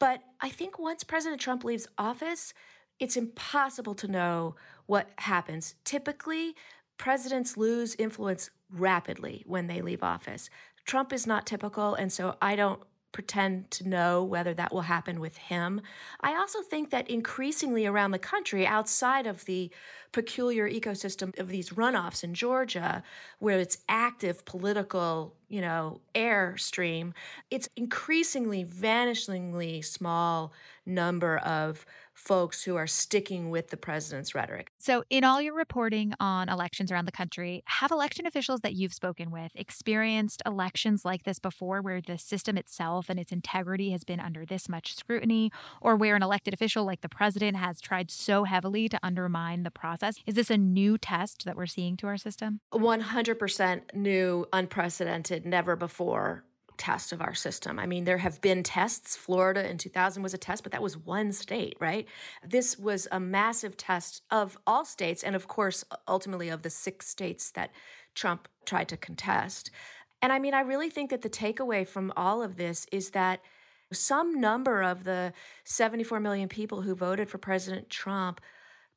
But 0.00 0.22
I 0.40 0.48
think 0.48 0.80
once 0.80 1.04
President 1.04 1.40
Trump 1.40 1.62
leaves 1.62 1.86
office, 1.96 2.52
it's 2.98 3.16
impossible 3.16 3.94
to 3.94 4.08
know 4.08 4.56
what 4.86 5.10
happens. 5.18 5.76
Typically, 5.84 6.56
presidents 6.98 7.56
lose 7.56 7.94
influence 7.94 8.50
rapidly 8.68 9.44
when 9.46 9.68
they 9.68 9.80
leave 9.80 10.02
office. 10.02 10.50
Trump 10.84 11.12
is 11.12 11.26
not 11.26 11.46
typical, 11.46 11.94
and 11.94 12.12
so 12.12 12.36
I 12.42 12.56
don't 12.56 12.82
pretend 13.12 13.70
to 13.72 13.88
know 13.88 14.22
whether 14.22 14.54
that 14.54 14.72
will 14.72 14.82
happen 14.82 15.20
with 15.20 15.36
him. 15.36 15.80
I 16.20 16.34
also 16.34 16.62
think 16.62 16.90
that 16.90 17.10
increasingly 17.10 17.84
around 17.84 18.12
the 18.12 18.18
country, 18.18 18.66
outside 18.66 19.26
of 19.26 19.44
the 19.44 19.70
peculiar 20.12 20.70
ecosystem 20.70 21.36
of 21.38 21.48
these 21.48 21.70
runoffs 21.70 22.22
in 22.22 22.34
Georgia, 22.34 23.02
where 23.38 23.58
it's 23.58 23.78
active 23.88 24.44
political, 24.44 25.34
you 25.50 25.60
know, 25.60 26.00
airstream, 26.14 27.12
it's 27.50 27.68
increasingly, 27.76 28.64
vanishingly 28.64 29.84
small 29.84 30.52
number 30.86 31.38
of 31.38 31.84
folks 32.14 32.62
who 32.62 32.76
are 32.76 32.86
sticking 32.86 33.48
with 33.50 33.68
the 33.68 33.76
president's 33.76 34.34
rhetoric. 34.34 34.70
So, 34.78 35.04
in 35.08 35.24
all 35.24 35.40
your 35.40 35.54
reporting 35.54 36.12
on 36.20 36.48
elections 36.48 36.92
around 36.92 37.06
the 37.06 37.12
country, 37.12 37.62
have 37.66 37.90
election 37.90 38.26
officials 38.26 38.60
that 38.60 38.74
you've 38.74 38.92
spoken 38.92 39.30
with 39.30 39.52
experienced 39.54 40.42
elections 40.44 41.04
like 41.04 41.24
this 41.24 41.38
before 41.38 41.80
where 41.80 42.00
the 42.00 42.18
system 42.18 42.58
itself 42.58 43.08
and 43.08 43.18
its 43.18 43.32
integrity 43.32 43.90
has 43.90 44.04
been 44.04 44.20
under 44.20 44.44
this 44.44 44.68
much 44.68 44.94
scrutiny, 44.94 45.50
or 45.80 45.96
where 45.96 46.14
an 46.14 46.22
elected 46.22 46.52
official 46.52 46.84
like 46.84 47.00
the 47.00 47.08
president 47.08 47.56
has 47.56 47.80
tried 47.80 48.10
so 48.10 48.44
heavily 48.44 48.88
to 48.88 48.98
undermine 49.02 49.62
the 49.62 49.70
process? 49.70 50.16
Is 50.26 50.34
this 50.34 50.50
a 50.50 50.58
new 50.58 50.98
test 50.98 51.44
that 51.46 51.56
we're 51.56 51.66
seeing 51.66 51.96
to 51.98 52.06
our 52.06 52.18
system? 52.18 52.60
100% 52.72 53.94
new, 53.94 54.46
unprecedented, 54.52 55.39
never 55.44 55.76
before 55.76 56.44
test 56.80 57.12
of 57.12 57.20
our 57.20 57.34
system. 57.34 57.78
I 57.78 57.84
mean, 57.84 58.04
there 58.04 58.18
have 58.18 58.40
been 58.40 58.62
tests. 58.62 59.14
Florida 59.14 59.68
in 59.68 59.76
2000 59.76 60.22
was 60.22 60.32
a 60.32 60.38
test, 60.38 60.62
but 60.62 60.72
that 60.72 60.82
was 60.82 60.96
one 60.96 61.30
state, 61.32 61.76
right? 61.78 62.08
This 62.42 62.78
was 62.78 63.06
a 63.12 63.20
massive 63.20 63.76
test 63.76 64.22
of 64.30 64.56
all 64.66 64.86
states, 64.86 65.22
and 65.22 65.36
of 65.36 65.46
course, 65.46 65.84
ultimately 66.08 66.48
of 66.48 66.62
the 66.62 66.70
six 66.70 67.06
states 67.06 67.50
that 67.50 67.70
Trump 68.14 68.48
tried 68.64 68.88
to 68.88 68.96
contest. 68.96 69.70
And 70.22 70.32
I 70.32 70.38
mean, 70.38 70.54
I 70.54 70.60
really 70.60 70.88
think 70.88 71.10
that 71.10 71.20
the 71.20 71.28
takeaway 71.28 71.86
from 71.86 72.12
all 72.16 72.42
of 72.42 72.56
this 72.56 72.86
is 72.90 73.10
that 73.10 73.40
some 73.92 74.40
number 74.40 74.82
of 74.82 75.04
the 75.04 75.34
74 75.64 76.18
million 76.20 76.48
people 76.48 76.82
who 76.82 76.94
voted 76.94 77.28
for 77.28 77.38
President 77.38 77.90
Trump 77.90 78.40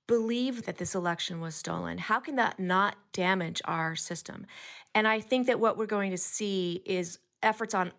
believe 0.07 0.63
that 0.63 0.77
this 0.77 0.95
election 0.95 1.39
was 1.39 1.55
stolen. 1.55 1.97
How 1.97 2.19
can 2.19 2.35
that 2.35 2.59
not 2.59 2.97
damage 3.13 3.61
our 3.65 3.95
system? 3.95 4.45
And 4.93 5.07
I 5.07 5.21
think 5.21 5.47
that 5.47 5.59
what 5.59 5.77
we're 5.77 5.85
going 5.85 6.11
to 6.11 6.17
see 6.17 6.83
is 6.85 7.19
efforts 7.41 7.73
on 7.73 7.91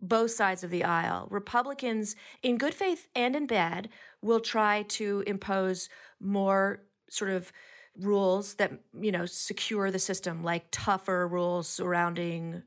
both 0.00 0.30
sides 0.30 0.62
of 0.62 0.70
the 0.70 0.84
aisle. 0.84 1.26
Republicans, 1.30 2.14
in 2.42 2.56
good 2.56 2.74
faith 2.74 3.08
and 3.14 3.34
in 3.34 3.46
bad, 3.46 3.88
will 4.22 4.40
try 4.40 4.82
to 4.82 5.24
impose 5.26 5.88
more 6.20 6.82
sort 7.10 7.30
of 7.30 7.52
rules 7.98 8.54
that, 8.54 8.72
you 9.00 9.10
know, 9.10 9.26
secure 9.26 9.90
the 9.90 9.98
system, 9.98 10.44
like 10.44 10.66
tougher 10.70 11.26
rules 11.26 11.68
surrounding 11.68 12.62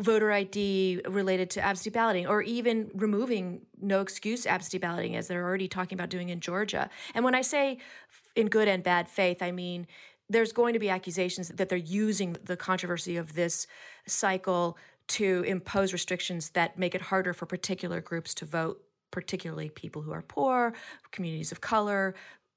voter 0.00 0.32
ID 0.32 1.02
related 1.08 1.50
to 1.50 1.64
absentee 1.64 1.90
balloting, 1.90 2.26
or 2.26 2.42
even 2.42 2.90
removing 2.94 3.62
no 3.80 4.00
excuse 4.00 4.46
absentee 4.46 4.78
balloting, 4.78 5.14
as 5.14 5.28
they're 5.28 5.44
already 5.44 5.68
talking 5.68 5.96
about 5.96 6.10
doing 6.10 6.30
in 6.30 6.40
Georgia. 6.40 6.90
And 7.14 7.24
when 7.24 7.34
I 7.34 7.42
say 7.42 7.78
in 8.34 8.48
good 8.48 8.66
and 8.68 8.82
bad 8.82 9.08
faith, 9.08 9.42
I 9.42 9.52
mean 9.52 9.86
there's 10.28 10.52
going 10.52 10.72
to 10.72 10.78
be 10.78 10.88
accusations 10.88 11.48
that 11.48 11.68
they're 11.68 11.78
using 11.78 12.36
the 12.42 12.56
controversy 12.56 13.16
of 13.16 13.34
this 13.34 13.66
cycle 14.06 14.78
to 15.06 15.44
impose 15.46 15.92
restrictions 15.92 16.50
that 16.50 16.78
make 16.78 16.94
it 16.94 17.02
harder 17.02 17.34
for 17.34 17.46
particular 17.46 18.00
groups 18.00 18.32
to 18.34 18.46
vote, 18.46 18.82
particularly 19.10 19.68
people 19.68 20.02
who 20.02 20.12
are 20.12 20.22
poor, 20.22 20.74
communities 21.10 21.52
of 21.52 21.60
color, 21.60 22.14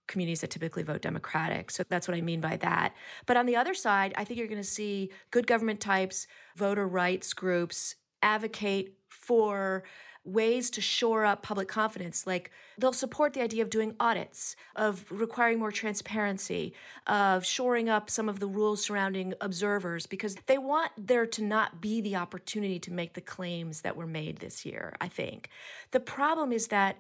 communities 0.07 0.41
that 0.41 0.49
typically 0.49 0.83
vote 0.83 1.01
Democratic. 1.01 1.69
So 1.71 1.83
that's 1.87 2.07
what 2.07 2.15
I 2.17 2.21
mean 2.21 2.41
by 2.41 2.57
that. 2.57 2.93
But 3.25 3.37
on 3.37 3.45
the 3.45 3.55
other 3.55 3.73
side, 3.73 4.13
I 4.17 4.23
think 4.23 4.39
you're 4.39 4.47
going 4.47 4.57
to 4.61 4.63
see 4.63 5.11
good 5.31 5.47
government 5.47 5.79
types, 5.79 6.27
voter 6.55 6.87
rights 6.87 7.33
groups 7.33 7.95
advocate 8.23 8.93
for 9.07 9.83
ways 10.23 10.69
to 10.69 10.81
shore 10.81 11.23
up 11.23 11.41
public 11.41 11.69
confidence. 11.69 12.27
Like 12.27 12.51
they'll 12.77 12.91
support 12.91 13.31
the 13.33 13.41
idea 13.41 13.63
of 13.63 13.69
doing 13.69 13.95
audits, 13.97 14.57
of 14.75 15.05
requiring 15.09 15.57
more 15.57 15.71
transparency, 15.71 16.73
of 17.05 17.45
shoring 17.45 17.87
up 17.87 18.09
some 18.09 18.27
of 18.27 18.41
the 18.41 18.47
rules 18.47 18.83
surrounding 18.83 19.33
observers, 19.39 20.05
because 20.05 20.35
they 20.47 20.57
want 20.57 20.91
there 20.97 21.25
to 21.25 21.41
not 21.41 21.79
be 21.79 22.01
the 22.01 22.17
opportunity 22.17 22.77
to 22.79 22.91
make 22.91 23.13
the 23.13 23.21
claims 23.21 23.81
that 23.83 23.95
were 23.95 24.05
made 24.07 24.39
this 24.39 24.65
year, 24.65 24.97
I 24.99 25.07
think. 25.07 25.49
The 25.91 26.01
problem 26.01 26.51
is 26.51 26.67
that 26.67 26.97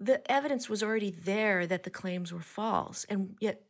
the 0.00 0.30
evidence 0.30 0.68
was 0.68 0.82
already 0.82 1.10
there 1.10 1.66
that 1.66 1.84
the 1.84 1.90
claims 1.90 2.32
were 2.32 2.40
false. 2.40 3.04
And 3.08 3.36
yet, 3.40 3.62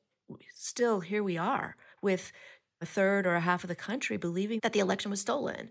still, 0.55 1.01
here 1.01 1.23
we 1.23 1.37
are 1.37 1.77
with 2.03 2.33
a 2.81 2.87
third 2.87 3.27
or 3.27 3.35
a 3.35 3.41
half 3.41 3.65
of 3.65 3.69
the 3.69 3.75
country 3.75 4.17
believing 4.17 4.61
that 4.63 4.73
the 4.73 4.81
election 4.81 5.11
was 5.11 5.21
stolen. 5.21 5.71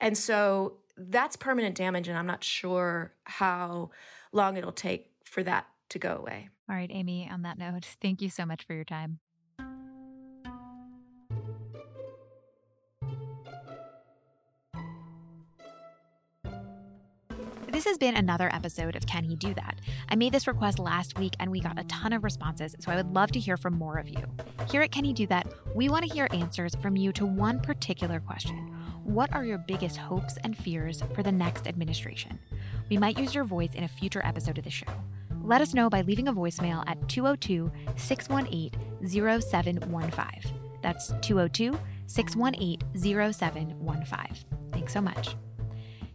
And 0.00 0.16
so 0.16 0.78
that's 0.96 1.36
permanent 1.36 1.74
damage, 1.74 2.08
and 2.08 2.16
I'm 2.16 2.26
not 2.26 2.44
sure 2.44 3.14
how 3.24 3.90
long 4.32 4.56
it'll 4.56 4.72
take 4.72 5.10
for 5.24 5.42
that 5.42 5.66
to 5.90 5.98
go 5.98 6.16
away. 6.16 6.48
All 6.68 6.76
right, 6.76 6.90
Amy, 6.92 7.28
on 7.30 7.42
that 7.42 7.58
note, 7.58 7.86
thank 8.00 8.22
you 8.22 8.30
so 8.30 8.46
much 8.46 8.64
for 8.66 8.74
your 8.74 8.84
time. 8.84 9.18
This 17.84 17.90
has 17.90 17.98
been 17.98 18.16
another 18.16 18.48
episode 18.50 18.96
of 18.96 19.04
Can 19.04 19.24
He 19.24 19.36
Do 19.36 19.52
That? 19.52 19.78
I 20.08 20.16
made 20.16 20.32
this 20.32 20.46
request 20.46 20.78
last 20.78 21.18
week 21.18 21.34
and 21.38 21.50
we 21.50 21.60
got 21.60 21.78
a 21.78 21.84
ton 21.84 22.14
of 22.14 22.24
responses, 22.24 22.74
so 22.78 22.90
I 22.90 22.96
would 22.96 23.12
love 23.12 23.30
to 23.32 23.38
hear 23.38 23.58
from 23.58 23.74
more 23.74 23.98
of 23.98 24.08
you. 24.08 24.24
Here 24.70 24.80
at 24.80 24.90
Can 24.90 25.04
He 25.04 25.12
Do 25.12 25.26
That, 25.26 25.52
we 25.74 25.90
want 25.90 26.06
to 26.06 26.10
hear 26.10 26.26
answers 26.32 26.74
from 26.76 26.96
you 26.96 27.12
to 27.12 27.26
one 27.26 27.60
particular 27.60 28.20
question 28.20 28.74
what 29.04 29.30
are 29.34 29.44
your 29.44 29.58
biggest 29.58 29.98
hopes 29.98 30.38
and 30.44 30.56
fears 30.56 31.02
for 31.14 31.22
the 31.22 31.30
next 31.30 31.66
administration? 31.66 32.38
We 32.88 32.96
might 32.96 33.18
use 33.18 33.34
your 33.34 33.44
voice 33.44 33.74
in 33.74 33.84
a 33.84 33.88
future 33.88 34.24
episode 34.24 34.56
of 34.56 34.64
the 34.64 34.70
show. 34.70 34.86
Let 35.42 35.60
us 35.60 35.74
know 35.74 35.90
by 35.90 36.00
leaving 36.00 36.28
a 36.28 36.32
voicemail 36.32 36.84
at 36.86 37.06
202 37.10 37.70
618 37.96 38.70
0715. 39.06 40.54
That's 40.80 41.08
202 41.20 41.78
618 42.06 42.80
0715. 42.96 44.36
Thanks 44.72 44.94
so 44.94 45.02
much. 45.02 45.36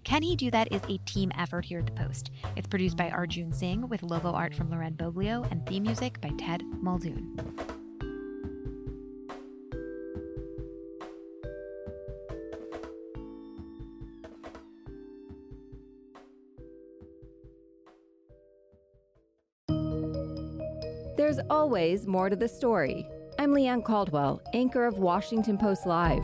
Can 0.04 0.22
He 0.24 0.36
Do 0.36 0.50
That 0.52 0.72
is 0.72 0.82
a 0.88 0.98
team 1.06 1.32
effort 1.38 1.66
here 1.66 1.80
at 1.80 1.86
The 1.86 1.92
Post. 1.92 2.32
It's 2.56 2.68
produced 2.68 2.98
by 2.98 3.10
Arjun 3.10 3.52
Singh 3.52 3.88
with 3.88 4.02
logo 4.04 4.32
art 4.32 4.56
from 4.56 4.70
Loren 4.70 4.94
Boglio 4.94 5.50
and 5.52 5.66
theme 5.66 5.84
music 5.84 6.20
by 6.22 6.32
Ted 6.38 6.64
Muldoon. 6.82 7.36
There's 21.18 21.40
always 21.50 22.08
more 22.08 22.30
to 22.30 22.36
the 22.36 22.48
story. 22.48 23.08
I'm 23.38 23.54
Leigh 23.54 23.68
Ann 23.68 23.82
Caldwell, 23.84 24.42
anchor 24.54 24.86
of 24.86 24.98
Washington 24.98 25.58
Post 25.58 25.86
Live. 25.86 26.24